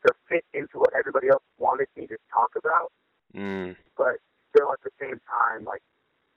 to 0.07 0.13
fit 0.29 0.45
into 0.53 0.79
what 0.79 0.91
everybody 0.93 1.29
else 1.29 1.43
wanted 1.57 1.89
me 1.97 2.07
to 2.07 2.17
talk 2.33 2.53
about. 2.57 2.93
Mm. 3.35 3.75
But 3.97 4.21
still 4.53 4.71
at 4.73 4.85
the 4.85 4.93
same 5.01 5.19
time, 5.25 5.65
like, 5.65 5.83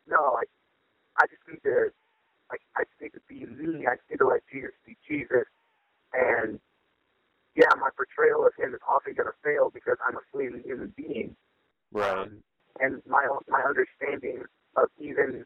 no, 0.07 0.31
like 0.33 0.49
I 1.19 1.27
just 1.27 1.43
need 1.51 1.61
to 1.63 1.91
like 2.49 2.61
I 2.77 2.83
just 2.87 3.01
need 3.01 3.13
to 3.13 3.23
be 3.27 3.43
me. 3.45 3.85
I 3.87 3.99
just 3.99 4.09
need 4.09 4.23
to 4.23 4.27
let 4.27 4.41
Jesus 4.51 4.71
be 4.85 4.95
Jesus. 5.03 5.51
And 6.13 6.59
yeah, 7.55 7.75
my 7.75 7.89
portrayal 7.91 8.47
of 8.47 8.53
him 8.55 8.73
is 8.73 8.79
often 8.87 9.13
gonna 9.13 9.35
fail 9.43 9.69
because 9.73 9.97
I'm 10.07 10.15
a 10.15 10.23
fleeting 10.31 10.63
human 10.63 10.93
being. 10.95 11.35
Right. 11.91 12.17
Um, 12.17 12.43
and 12.79 13.01
my 13.05 13.27
my 13.49 13.61
understanding 13.67 14.43
of 14.77 14.87
even 14.99 15.43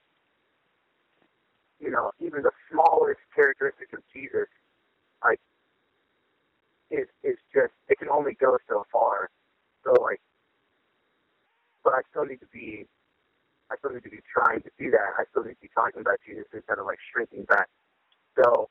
you 1.81 1.91
know, 1.91 2.11
even 2.21 2.43
the 2.43 2.51
smallest 2.71 3.21
characteristic 3.35 3.93
of 3.93 4.01
Jesus, 4.13 4.47
like 5.23 5.39
is 6.91 7.07
is 7.23 7.37
just 7.53 7.73
it 7.89 7.99
can 7.99 8.09
only 8.09 8.33
go 8.39 8.57
so 8.69 8.85
far. 8.91 9.29
So 9.85 9.93
like, 10.01 10.21
but 11.83 11.93
I 11.93 12.01
still 12.11 12.25
need 12.25 12.41
to 12.41 12.51
be, 12.53 12.87
I 13.71 13.77
still 13.79 13.91
need 13.91 14.03
to 14.03 14.11
be 14.11 14.21
trying 14.31 14.61
to 14.63 14.71
do 14.79 14.91
that. 14.91 15.17
I 15.19 15.25
still 15.31 15.43
need 15.43 15.55
to 15.55 15.63
be 15.63 15.71
talking 15.75 16.01
about 16.01 16.19
Jesus 16.25 16.45
instead 16.53 16.79
of 16.79 16.85
like 16.85 16.99
shrinking 17.13 17.45
back. 17.45 17.69
So 18.37 18.69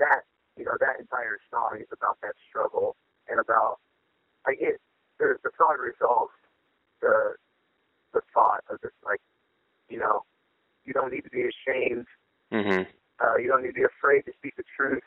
that 0.00 0.22
you 0.58 0.64
know 0.64 0.76
that 0.80 1.00
entire 1.00 1.38
song 1.50 1.78
is 1.80 1.88
about 1.92 2.18
that 2.22 2.34
struggle 2.50 2.96
and 3.28 3.40
about 3.40 3.78
like 4.46 4.58
it. 4.60 4.80
The 5.18 5.36
the 5.44 5.50
song 5.58 5.76
resolves 5.80 6.34
the 7.02 7.34
the 8.14 8.22
thought 8.34 8.64
of 8.70 8.80
just 8.82 8.94
like 9.04 9.20
you 9.90 9.98
know 9.98 10.22
you 10.84 10.92
don't 10.94 11.12
need 11.12 11.22
to 11.22 11.30
be 11.30 11.44
ashamed. 11.48 12.06
Mm-hmm. 12.54 12.82
Uh, 13.20 13.36
you 13.36 13.48
don't 13.48 13.62
need 13.62 13.68
to 13.68 13.74
be 13.74 13.84
afraid 13.84 14.22
to 14.26 14.32
speak 14.38 14.54
the 14.56 14.64
truth 14.76 15.02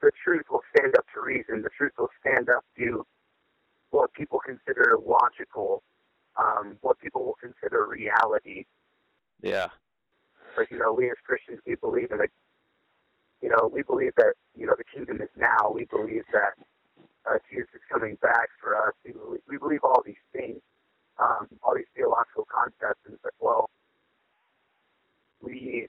the 0.00 0.10
truth 0.22 0.44
will 0.50 0.62
stand 0.76 0.94
up 0.96 1.06
to 1.14 1.20
reason. 1.20 1.62
The 1.62 1.70
truth 1.76 1.92
will 1.98 2.10
stand 2.20 2.48
up 2.48 2.64
to 2.78 3.06
what 3.90 4.12
people 4.12 4.40
consider 4.44 4.96
logical, 5.04 5.82
um, 6.36 6.76
what 6.80 6.98
people 7.00 7.24
will 7.24 7.38
consider 7.40 7.86
reality. 7.86 8.66
Yeah. 9.42 9.68
Like, 10.56 10.70
you 10.70 10.78
know, 10.78 10.92
we 10.92 11.10
as 11.10 11.16
Christians, 11.26 11.60
we 11.66 11.76
believe 11.76 12.10
in 12.10 12.20
it. 12.20 12.30
You 13.42 13.50
know, 13.50 13.70
we 13.72 13.82
believe 13.82 14.12
that, 14.16 14.34
you 14.56 14.66
know, 14.66 14.74
the 14.76 14.84
kingdom 14.84 15.20
is 15.20 15.28
now. 15.36 15.70
We 15.72 15.84
believe 15.84 16.24
that 16.32 16.54
uh, 17.28 17.38
Jesus 17.50 17.68
is 17.74 17.82
coming 17.90 18.16
back 18.22 18.48
for 18.60 18.76
us. 18.76 18.94
We 19.04 19.12
believe, 19.12 19.42
we 19.48 19.58
believe 19.58 19.80
all 19.82 20.02
these 20.04 20.22
things, 20.32 20.60
um, 21.18 21.48
all 21.62 21.74
these 21.74 21.90
theological 21.94 22.46
concepts. 22.48 23.00
And 23.04 23.14
it's 23.14 23.24
like, 23.24 23.34
well, 23.40 23.68
we 25.42 25.88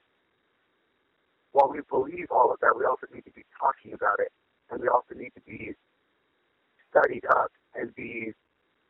believe 1.88 2.26
all 2.30 2.52
of 2.52 2.60
that, 2.60 2.74
we 2.76 2.84
also 2.84 3.06
need 3.14 3.24
to 3.24 3.32
be 3.32 3.44
talking 3.58 3.92
about 3.92 4.20
it, 4.20 4.32
and 4.70 4.80
we 4.80 4.88
also 4.88 5.14
need 5.14 5.32
to 5.34 5.40
be 5.42 5.74
studied 6.90 7.24
up 7.30 7.52
and 7.74 7.94
be 7.94 8.32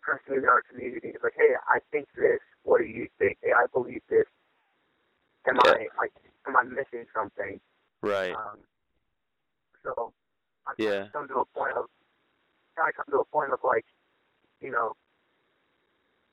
person 0.02 0.38
in 0.38 0.44
our 0.46 0.62
community. 0.70 1.08
It's 1.14 1.22
like, 1.22 1.36
hey, 1.36 1.54
I 1.68 1.78
think 1.92 2.08
this. 2.16 2.40
What 2.62 2.78
do 2.80 2.86
you 2.86 3.08
think? 3.18 3.38
Hey, 3.42 3.52
I 3.52 3.66
believe 3.72 4.02
this. 4.08 4.26
Am 5.48 5.56
Yeah. 5.64 5.72
I 5.72 5.88
like 5.98 6.12
am 6.46 6.56
I 6.56 6.62
missing 6.64 7.06
something? 7.14 7.60
Right. 8.02 8.34
Um, 8.34 8.58
so 9.82 10.12
I 10.66 10.74
Yeah. 10.78 11.08
come 11.12 11.28
to 11.28 11.40
a 11.40 11.44
point 11.46 11.76
of 11.76 11.86
I 12.78 12.92
come 12.92 13.06
to 13.10 13.20
a 13.20 13.24
point 13.24 13.52
of 13.52 13.58
like, 13.64 13.86
you 14.60 14.70
know, 14.70 14.94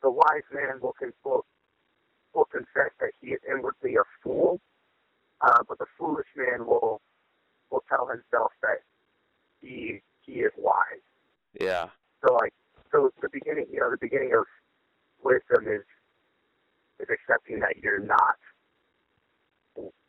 the 0.01 0.09
wise 0.11 0.45
man 0.53 0.79
will 0.81 0.93
con- 0.93 1.13
will, 1.23 1.45
will 2.33 2.45
confess 2.45 2.91
that 2.99 3.11
he 3.21 3.29
is 3.29 3.39
inwardly 3.49 3.95
a 3.95 4.03
fool, 4.23 4.59
uh, 5.41 5.63
but 5.67 5.77
the 5.79 5.85
foolish 5.97 6.27
man 6.35 6.65
will 6.65 7.01
will 7.71 7.83
tell 7.89 8.07
himself 8.07 8.51
that 8.61 8.79
he 9.61 10.01
he 10.21 10.41
is 10.41 10.51
wise. 10.57 11.03
Yeah. 11.59 11.89
So 12.25 12.33
like 12.33 12.53
so 12.91 13.11
the 13.21 13.29
beginning 13.29 13.65
you 13.71 13.79
know, 13.79 13.91
the 13.91 13.97
beginning 13.99 14.33
of 14.33 14.45
wisdom 15.23 15.67
is 15.67 15.83
is 16.99 17.07
accepting 17.09 17.59
that 17.59 17.77
you're 17.77 17.99
not 17.99 18.35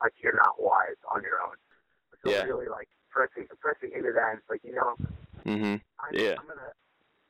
like 0.00 0.12
you're 0.22 0.36
not 0.36 0.60
wise 0.60 0.96
on 1.12 1.22
your 1.22 1.40
own. 1.42 1.56
So 2.22 2.30
Yeah. 2.30 2.44
really 2.44 2.68
like 2.68 2.88
pressing 3.10 3.46
pressing 3.60 3.92
into 3.92 4.12
that 4.12 4.30
and 4.30 4.38
it's 4.38 4.50
like, 4.50 4.62
you 4.64 4.74
know, 4.74 4.96
mm-hmm. 5.44 5.76
I'm, 6.00 6.12
Yeah. 6.12 6.36
I'm 6.38 6.46
gonna 6.46 6.72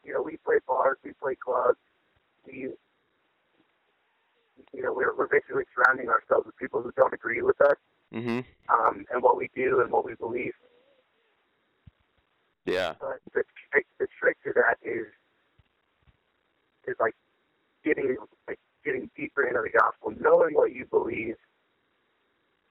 you 0.05 0.13
know, 0.13 0.23
we 0.23 0.37
play 0.39 0.59
bars, 0.67 0.99
we 1.03 1.13
play 1.15 1.35
clubs, 1.35 1.81
we 2.47 2.71
you 4.73 4.83
know, 4.83 4.93
we're 4.93 5.15
we're 5.17 5.29
basically 5.29 5.65
surrounding 5.75 6.09
ourselves 6.09 6.47
with 6.47 6.57
people 6.57 6.83
who 6.83 6.93
don't 6.93 7.13
agree 7.13 7.43
with 7.43 7.61
us, 7.61 7.77
Mhm. 8.13 8.45
um, 8.69 9.07
and 9.11 9.23
what 9.23 9.37
we 9.37 9.49
do 9.55 9.81
and 9.81 9.91
what 9.91 10.05
we 10.05 10.15
believe. 10.15 10.55
Yeah. 12.65 12.95
But 13.01 13.21
the 13.33 13.45
trick, 13.71 13.87
the 13.99 14.07
trick 14.19 14.37
to 14.45 14.53
that 14.55 14.79
is 14.83 15.07
is 16.87 16.97
like 17.01 17.15
getting 17.85 18.17
like 18.49 18.59
getting 18.85 19.11
deeper 19.17 19.47
into 19.47 19.63
the 19.63 19.71
gospel, 19.79 20.13
knowing 20.19 20.55
what 20.55 20.73
you 20.73 20.87
believe, 20.87 21.37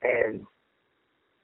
and 0.02 0.46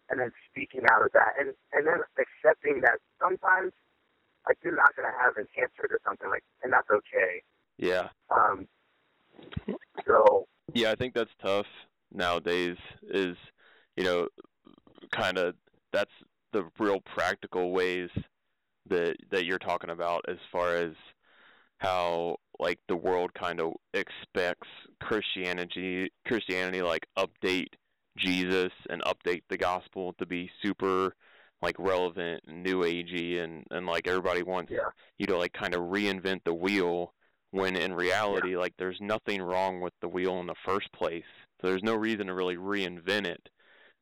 and 0.10 0.20
then 0.20 0.32
speaking 0.50 0.82
out 0.92 1.06
of 1.06 1.12
that, 1.14 1.34
and 1.40 1.54
and 1.72 1.88
then 1.88 2.02
accepting 2.18 2.82
that 2.82 3.00
sometimes 3.20 3.74
like 4.48 4.58
you're 4.64 4.76
not 4.76 4.96
gonna 4.96 5.14
have 5.20 5.38
an 5.38 5.48
answer 5.58 5.88
to 5.88 5.98
something 6.04 6.30
like, 6.30 6.44
and 6.64 6.74
that's 6.74 6.90
okay. 6.90 7.44
Yeah. 7.78 8.10
Um, 8.30 8.68
so 10.08 10.46
Yeah, 10.74 10.92
I 10.92 10.96
think 10.96 11.14
that's 11.14 11.32
tough 11.42 11.66
nowadays 12.12 12.78
is, 13.04 13.36
you 13.98 14.04
know, 14.04 14.28
kind 15.12 15.38
of 15.38 15.56
that's 15.92 16.12
the 16.54 16.66
real 16.80 17.00
practical 17.02 17.72
ways 17.72 18.10
that 18.90 19.16
that 19.32 19.46
you're 19.46 19.60
talking 19.60 19.90
about 19.90 20.26
as 20.28 20.38
far 20.52 20.76
as 20.76 20.94
how 21.78 22.38
like 22.60 22.80
the 22.88 22.96
world 22.96 23.34
kind 23.34 23.60
of 23.60 23.74
expects 23.94 24.68
Christianity 25.02 26.12
Christianity 26.28 26.82
like 26.82 27.08
update 27.18 27.74
Jesus 28.18 28.72
and 28.90 29.02
update 29.04 29.44
the 29.50 29.58
gospel 29.58 30.14
to 30.20 30.26
be 30.26 30.50
super 30.62 31.16
like 31.62 31.76
relevant 31.80 32.44
and 32.48 32.64
new 32.64 32.82
agey 32.84 33.44
and 33.44 33.66
and 33.72 33.86
like 33.86 34.08
everybody 34.08 34.44
wants 34.44 34.72
yeah, 34.72 34.90
you 35.18 35.26
to 35.28 35.38
like 35.38 35.54
kind 35.54 35.74
of 35.76 35.82
reinvent 35.82 36.42
the 36.46 36.54
wheel 36.54 37.14
when 37.52 37.76
in 37.76 37.94
reality 37.94 38.56
like 38.58 38.74
there's 38.78 39.00
nothing 39.02 39.42
wrong 39.42 39.82
with 39.82 39.94
the 40.02 40.08
wheel 40.10 40.40
in 40.40 40.48
the 40.48 40.56
first 40.66 40.92
place. 40.94 41.24
So 41.62 41.68
there's 41.68 41.84
no 41.84 41.96
reason 41.96 42.28
to 42.28 42.34
really 42.34 42.58
reinvent 42.58 43.26
it 43.28 43.50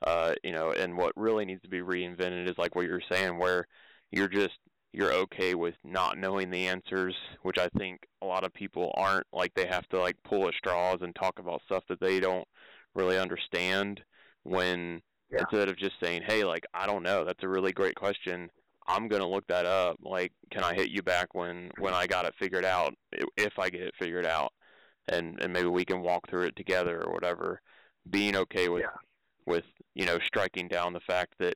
uh 0.05 0.33
you 0.45 0.53
know 0.53 0.71
and 0.71 0.95
what 0.97 1.11
really 1.17 1.43
needs 1.45 1.61
to 1.61 1.67
be 1.69 1.79
reinvented 1.81 2.49
is 2.49 2.57
like 2.57 2.73
what 2.75 2.85
you're 2.85 3.01
saying 3.11 3.37
where 3.37 3.67
you're 4.11 4.29
just 4.29 4.57
you're 4.93 5.11
okay 5.13 5.55
with 5.55 5.75
not 5.83 6.17
knowing 6.17 6.49
the 6.49 6.67
answers 6.67 7.13
which 7.41 7.57
i 7.57 7.67
think 7.77 7.99
a 8.21 8.25
lot 8.25 8.43
of 8.45 8.53
people 8.53 8.93
aren't. 8.97 9.25
Like 9.33 9.53
they 9.55 9.65
have 9.67 9.87
to 9.89 9.99
like 9.99 10.15
pull 10.23 10.47
at 10.47 10.53
straws 10.53 10.99
and 11.01 11.13
talk 11.15 11.39
about 11.39 11.61
stuff 11.65 11.83
that 11.89 11.99
they 11.99 12.19
don't 12.19 12.47
really 12.95 13.17
understand 13.17 14.01
when 14.43 15.01
Yeah. 15.29 15.41
instead 15.41 15.69
of 15.69 15.77
just 15.77 15.99
saying 16.01 16.21
hey 16.25 16.43
like 16.43 16.65
i 16.73 16.85
don't 16.87 17.03
know. 17.03 17.25
That's 17.25 17.43
a 17.43 17.47
really 17.49 17.71
great 17.73 17.95
question 17.95 18.49
I'm 18.89 19.07
gonna 19.07 19.27
look 19.27 19.45
that 19.47 19.65
up. 19.65 19.97
Like, 20.01 20.33
can 20.51 20.63
I 20.63 20.73
hit 20.73 20.89
you 20.89 21.03
back 21.03 21.35
when 21.35 21.71
when 21.77 21.93
I 21.93 22.07
got 22.07 22.25
it 22.25 22.33
figured 22.39 22.65
out? 22.65 22.93
If 23.37 23.59
I 23.59 23.69
get 23.69 23.81
it 23.81 23.93
figured 23.99 24.25
out, 24.25 24.51
and 25.07 25.39
and 25.41 25.53
maybe 25.53 25.67
we 25.67 25.85
can 25.85 26.01
walk 26.01 26.27
through 26.29 26.47
it 26.47 26.55
together 26.55 27.03
or 27.05 27.13
whatever. 27.13 27.61
Being 28.09 28.35
okay 28.35 28.67
with 28.67 28.81
yeah, 28.81 28.97
with 29.45 29.65
you 29.93 30.05
know 30.05 30.17
striking 30.25 30.67
down 30.67 30.93
the 30.93 30.99
fact 31.01 31.35
that 31.39 31.53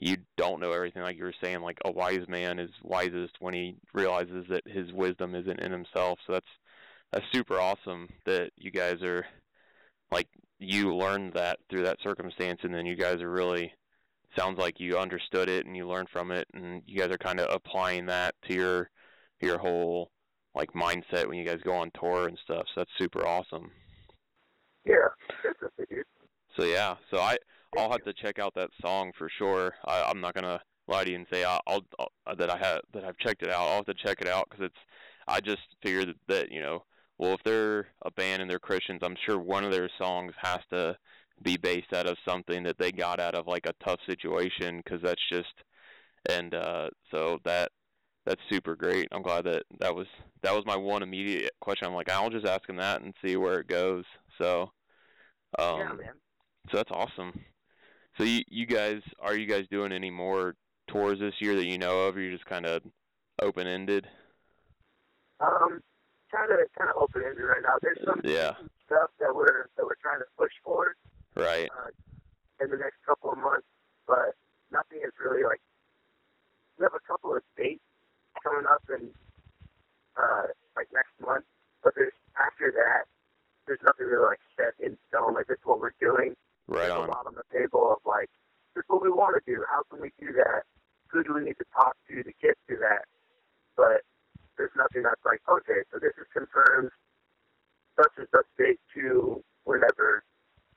you 0.00 0.16
don't 0.36 0.60
know 0.60 0.72
everything. 0.72 1.02
Like 1.02 1.16
you 1.16 1.24
were 1.24 1.34
saying, 1.40 1.60
like 1.62 1.78
a 1.84 1.92
wise 1.92 2.26
man 2.28 2.58
is 2.58 2.70
wisest 2.82 3.36
when 3.38 3.54
he 3.54 3.76
realizes 3.94 4.44
that 4.48 4.66
his 4.66 4.92
wisdom 4.92 5.36
isn't 5.36 5.60
in 5.60 5.70
himself. 5.70 6.18
So 6.26 6.32
that's 6.32 6.46
that's 7.12 7.24
super 7.32 7.60
awesome 7.60 8.08
that 8.26 8.50
you 8.56 8.72
guys 8.72 9.02
are 9.02 9.24
like 10.10 10.28
you 10.58 10.96
learned 10.96 11.34
that 11.34 11.60
through 11.70 11.84
that 11.84 12.02
circumstance, 12.02 12.60
and 12.64 12.74
then 12.74 12.86
you 12.86 12.96
guys 12.96 13.22
are 13.22 13.30
really 13.30 13.72
sounds 14.36 14.58
like 14.58 14.80
you 14.80 14.98
understood 14.98 15.48
it 15.48 15.66
and 15.66 15.76
you 15.76 15.86
learned 15.86 16.08
from 16.12 16.30
it 16.30 16.46
and 16.54 16.82
you 16.86 16.98
guys 16.98 17.10
are 17.10 17.18
kind 17.18 17.40
of 17.40 17.54
applying 17.54 18.06
that 18.06 18.34
to 18.48 18.54
your 18.54 18.90
your 19.40 19.58
whole 19.58 20.10
like 20.54 20.72
mindset 20.72 21.26
when 21.26 21.38
you 21.38 21.44
guys 21.44 21.60
go 21.64 21.72
on 21.72 21.90
tour 21.98 22.28
and 22.28 22.38
stuff. 22.44 22.64
So 22.74 22.80
that's 22.80 22.90
super 22.98 23.26
awesome. 23.26 23.70
Yeah. 24.84 25.08
So 26.56 26.64
yeah. 26.64 26.96
So 27.10 27.18
i 27.18 27.36
i'll 27.78 27.90
have 27.90 28.04
to 28.04 28.12
check 28.12 28.38
out 28.38 28.54
that 28.54 28.70
song 28.80 29.12
for 29.16 29.30
sure. 29.38 29.72
I 29.86 30.02
i'm 30.02 30.20
not 30.20 30.34
gonna 30.34 30.60
lie 30.88 31.04
to 31.04 31.10
you 31.10 31.16
and 31.16 31.26
say 31.32 31.44
i'll, 31.44 31.60
I'll, 31.66 32.36
that 32.36 32.50
i 32.50 32.58
have 32.58 32.80
that 32.92 33.04
i've 33.04 33.16
checked 33.18 33.42
it 33.42 33.50
out. 33.50 33.60
I'll 33.60 33.76
have 33.76 33.86
to 33.86 33.94
check 33.94 34.20
it 34.20 34.28
out 34.28 34.48
because 34.50 34.66
it's 34.66 34.76
i 35.28 35.40
just 35.40 35.62
figured 35.82 36.08
that, 36.08 36.16
that 36.28 36.52
you 36.52 36.60
know 36.60 36.84
well 37.18 37.32
if 37.32 37.42
they're 37.44 37.88
a 38.02 38.10
band 38.10 38.42
and 38.42 38.50
they're 38.50 38.58
christians 38.58 39.00
i'm 39.02 39.16
sure 39.24 39.38
one 39.38 39.64
of 39.64 39.70
their 39.70 39.88
songs 39.96 40.32
has 40.36 40.58
to 40.70 40.96
be 41.42 41.56
based 41.56 41.92
out 41.92 42.06
of 42.06 42.16
something 42.26 42.62
that 42.64 42.78
they 42.78 42.92
got 42.92 43.20
out 43.20 43.34
of 43.34 43.46
like 43.46 43.66
a 43.66 43.74
tough 43.84 44.00
situation 44.06 44.80
because 44.84 45.00
that's 45.02 45.22
just 45.30 45.54
and 46.28 46.54
uh 46.54 46.88
so 47.10 47.38
that 47.44 47.70
that's 48.24 48.40
super 48.50 48.76
great. 48.76 49.08
I'm 49.10 49.22
glad 49.22 49.44
that 49.44 49.64
that 49.80 49.94
was 49.94 50.06
that 50.42 50.54
was 50.54 50.64
my 50.66 50.76
one 50.76 51.02
immediate 51.02 51.52
question. 51.60 51.88
I'm 51.88 51.94
like 51.94 52.10
i'll 52.10 52.30
just 52.30 52.46
ask 52.46 52.68
him 52.68 52.76
that 52.76 53.02
and 53.02 53.14
see 53.24 53.36
where 53.36 53.60
it 53.60 53.66
goes. 53.68 54.04
So 54.38 54.70
um 55.58 55.78
yeah, 55.80 55.88
man. 55.88 56.14
so 56.70 56.76
that's 56.76 56.90
awesome. 56.92 57.32
So 58.18 58.24
you 58.24 58.42
you 58.48 58.66
guys 58.66 59.00
are 59.20 59.36
you 59.36 59.46
guys 59.46 59.66
doing 59.70 59.92
any 59.92 60.10
more 60.10 60.54
tours 60.88 61.18
this 61.18 61.34
year 61.40 61.54
that 61.56 61.66
you 61.66 61.78
know 61.78 62.02
of? 62.06 62.16
Or 62.16 62.20
you're 62.20 62.32
just 62.32 62.46
kind 62.46 62.66
of 62.66 62.82
open 63.40 63.66
ended 63.66 64.06
Um, 65.40 65.80
kind 66.30 66.50
of 66.52 66.58
kind 66.78 66.90
of 66.90 66.96
open 67.02 67.22
ended 67.24 67.44
right 67.44 67.62
now. 67.62 67.74
There's 67.82 67.98
some 68.06 68.20
yeah. 68.24 68.52
stuff 68.86 69.10
that 69.20 69.34
we're 69.34 69.66
that 69.76 69.84
we're 69.84 70.00
trying 70.02 70.20
to 70.20 70.26
push 70.38 70.52
for 70.64 70.94
right 71.34 71.70
uh, 71.70 71.90
in 72.62 72.70
the 72.70 72.76
next 72.76 72.98
couple 73.06 73.30
of 73.30 73.38
months, 73.38 73.66
but 74.06 74.36
nothing 74.70 75.00
is 75.04 75.12
really 75.22 75.44
like. 75.44 75.60
We 76.78 76.84
have 76.84 76.94
a 76.94 77.04
couple 77.06 77.34
of 77.36 77.42
dates 77.56 77.84
coming 78.42 78.66
up 78.66 78.82
in 78.88 79.10
uh, 80.16 80.52
like 80.76 80.88
next 80.92 81.14
month, 81.20 81.44
but 81.84 81.94
there's 81.94 82.16
after 82.36 82.72
that, 82.72 83.06
there's 83.66 83.82
nothing 83.84 84.06
really 84.06 84.24
like 84.24 84.42
set 84.56 84.74
in 84.80 84.96
stone. 85.08 85.34
Like 85.34 85.46
this 85.46 85.58
is 85.60 85.66
what 85.66 85.80
we're 85.80 85.96
doing. 86.00 86.34
right 86.68 86.88
There's 86.88 86.92
on 86.92 87.08
a 87.08 87.12
lot 87.12 87.26
on 87.26 87.34
the 87.36 87.46
table 87.52 87.92
of 87.92 88.00
like, 88.04 88.30
this 88.74 88.82
is 88.82 88.88
what 88.88 89.02
we 89.02 89.10
want 89.10 89.36
to 89.36 89.42
do. 89.44 89.62
How 89.68 89.82
can 89.90 90.00
we 90.00 90.10
do 90.18 90.32
that? 90.32 90.64
Who 91.12 91.22
do 91.22 91.34
we 91.34 91.44
need 91.44 91.60
to 91.60 91.68
talk 91.76 91.96
to 92.08 92.22
to 92.22 92.32
get 92.40 92.56
to 92.68 92.76
that? 92.80 93.04
But 93.76 94.02
there's 94.56 94.72
nothing 94.76 95.02
that's 95.04 95.20
like, 95.24 95.40
okay, 95.48 95.84
so 95.92 95.98
this 96.00 96.12
is 96.16 96.26
confirmed. 96.32 96.90
Such 97.96 98.12
and 98.16 98.26
such 98.32 98.48
date 98.56 98.80
to 98.94 99.44
whenever 99.64 100.24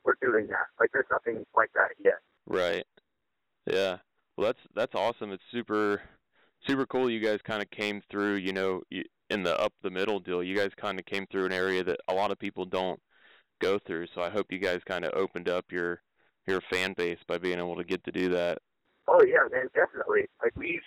we're 0.06 0.16
doing 0.22 0.48
that. 0.48 0.68
Like 0.80 0.90
there's 0.94 1.06
nothing 1.12 1.46
like 1.56 1.72
that 1.74 1.90
yet. 2.04 2.20
Right. 2.48 2.86
Yeah. 3.66 3.98
Well, 4.38 4.48
that's 4.48 4.60
that's 4.76 4.96
awesome. 4.96 5.32
It's 5.32 5.44
super 5.52 6.02
super 6.68 6.86
cool. 6.86 7.10
You 7.10 7.20
guys 7.20 7.40
kind 7.44 7.62
of 7.62 7.70
came 7.72 8.02
through. 8.10 8.36
You 8.36 8.54
know, 8.54 8.82
in 9.30 9.44
the 9.44 9.60
up 9.60 9.74
the 9.82 9.90
middle 9.90 10.20
deal, 10.20 10.44
you 10.44 10.56
guys 10.56 10.72
kind 10.78 11.00
of 11.00 11.06
came 11.06 11.26
through 11.32 11.46
an 11.46 11.54
area 11.54 11.84
that 11.84 12.00
a 12.08 12.14
lot 12.14 12.32
of 12.32 12.40
people 12.40 12.66
don't 12.66 13.00
go 13.60 13.80
through. 13.80 14.08
So 14.14 14.22
I 14.22 14.30
hope 14.30 14.48
you 14.52 14.60
guys 14.60 14.82
kind 14.86 15.06
of 15.06 15.14
opened 15.16 15.50
up 15.50 15.66
your 15.72 16.02
your 16.48 16.62
fan 16.70 16.94
base 16.94 17.20
by 17.28 17.38
being 17.38 17.58
able 17.58 17.76
to 17.78 17.84
get 17.84 18.04
to 18.04 18.12
do 18.12 18.30
that. 18.30 18.60
Oh 19.08 19.24
yeah, 19.24 19.48
man, 19.52 19.68
definitely. 19.74 20.28
Like 20.44 20.54
we've, 20.56 20.82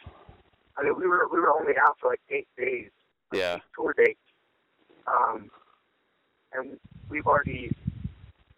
I 0.77 0.83
mean, 0.85 0.95
we 0.97 1.07
were 1.07 1.29
we 1.33 1.41
were 1.41 1.53
only 1.59 1.73
out 1.81 1.97
for 2.01 2.11
like 2.11 2.21
eight 2.31 2.49
days 2.57 2.91
Yeah. 3.33 3.59
tour 3.75 3.95
dates, 3.97 4.21
um, 5.07 5.51
and 6.53 6.79
we've 7.09 7.27
already. 7.27 7.71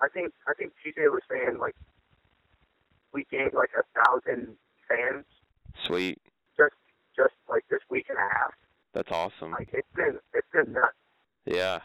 I 0.03 0.09
think 0.09 0.33
I 0.49 0.55
think 0.55 0.73
TJ 0.85 1.11
was 1.11 1.23
saying 1.31 1.59
like 1.59 1.75
we 3.13 3.27
gained 3.31 3.53
like 3.55 3.71
a 3.79 4.05
thousand 4.05 4.57
fans 4.89 5.25
Sweet. 5.87 6.19
just 6.57 6.75
just 7.17 7.35
like 7.49 7.65
this 7.71 7.81
week 7.91 8.07
and 8.09 8.19
a 8.19 8.35
half. 8.35 8.53
That's 8.95 9.11
awesome. 9.11 9.53
Like 9.53 9.71
it's 9.73 9.89
been 9.95 10.19
it's 10.35 10.47
been 10.53 10.73
nuts. 10.73 10.95
Yeah. 11.45 11.81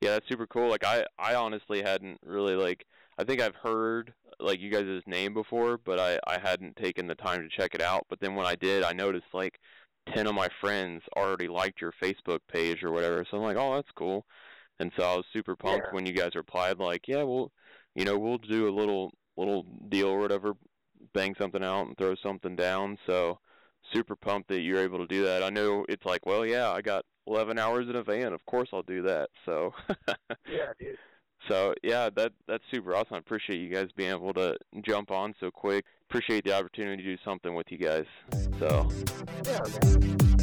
Yeah, 0.00 0.12
that's 0.12 0.28
super 0.28 0.46
cool. 0.46 0.68
Like 0.68 0.84
I 0.84 1.04
I 1.18 1.34
honestly 1.34 1.82
hadn't 1.82 2.20
really 2.24 2.54
like 2.54 2.86
I 3.18 3.24
think 3.24 3.40
I've 3.40 3.54
heard 3.56 4.12
like 4.40 4.60
you 4.60 4.70
guys' 4.70 5.02
name 5.06 5.34
before, 5.34 5.78
but 5.78 5.98
I 5.98 6.18
I 6.26 6.38
hadn't 6.38 6.76
taken 6.76 7.06
the 7.06 7.14
time 7.14 7.42
to 7.42 7.48
check 7.48 7.74
it 7.74 7.82
out. 7.82 8.06
But 8.08 8.20
then 8.20 8.34
when 8.34 8.46
I 8.46 8.54
did, 8.56 8.82
I 8.82 8.92
noticed 8.92 9.32
like 9.32 9.60
ten 10.12 10.26
of 10.26 10.34
my 10.34 10.48
friends 10.60 11.02
already 11.16 11.48
liked 11.48 11.80
your 11.80 11.92
Facebook 12.02 12.40
page 12.52 12.82
or 12.82 12.90
whatever. 12.92 13.24
So 13.30 13.36
I'm 13.36 13.42
like, 13.42 13.56
oh, 13.56 13.74
that's 13.76 13.90
cool. 13.94 14.26
And 14.80 14.90
so 14.96 15.04
I 15.04 15.14
was 15.16 15.24
super 15.32 15.54
pumped 15.56 15.86
Yeah. 15.88 15.94
when 15.94 16.06
you 16.06 16.12
guys 16.12 16.34
replied, 16.34 16.78
like, 16.78 17.06
yeah, 17.06 17.22
well, 17.22 17.52
you 17.94 18.04
know, 18.04 18.18
we'll 18.18 18.38
do 18.38 18.68
a 18.68 18.74
little 18.74 19.12
little 19.36 19.64
deal 19.88 20.08
or 20.08 20.18
whatever, 20.18 20.52
bang 21.12 21.34
something 21.38 21.62
out 21.64 21.86
and 21.86 21.96
throw 21.98 22.14
something 22.22 22.54
down. 22.56 22.96
So 23.06 23.38
super 23.92 24.16
pumped 24.16 24.48
that 24.48 24.60
you're 24.60 24.80
able 24.80 24.98
to 24.98 25.06
do 25.06 25.24
that. 25.24 25.42
I 25.42 25.50
know 25.50 25.84
it's 25.88 26.04
like, 26.06 26.24
well, 26.26 26.46
yeah, 26.46 26.70
I 26.70 26.80
got 26.82 27.04
11 27.26 27.58
hours 27.58 27.88
in 27.88 27.96
a 27.96 28.02
van. 28.02 28.32
Of 28.32 28.44
course 28.46 28.68
I'll 28.72 28.82
do 28.82 29.02
that. 29.02 29.30
So 29.44 29.72
Yeah, 30.48 30.72
dude. 30.78 30.96
so 31.48 31.74
yeah, 31.82 32.10
that 32.16 32.32
that's 32.48 32.64
super 32.72 32.94
awesome. 32.94 33.14
I 33.16 33.18
appreciate 33.18 33.58
you 33.60 33.68
guys 33.68 33.88
being 33.96 34.10
able 34.10 34.34
to 34.34 34.56
jump 34.82 35.10
on 35.10 35.34
so 35.40 35.50
quick. 35.50 35.84
Appreciate 36.08 36.44
the 36.44 36.56
opportunity 36.56 37.02
to 37.02 37.16
do 37.16 37.22
something 37.24 37.54
with 37.54 37.66
you 37.70 37.78
guys. 37.78 38.06
So 38.58 38.88
Yeah. 39.44 40.33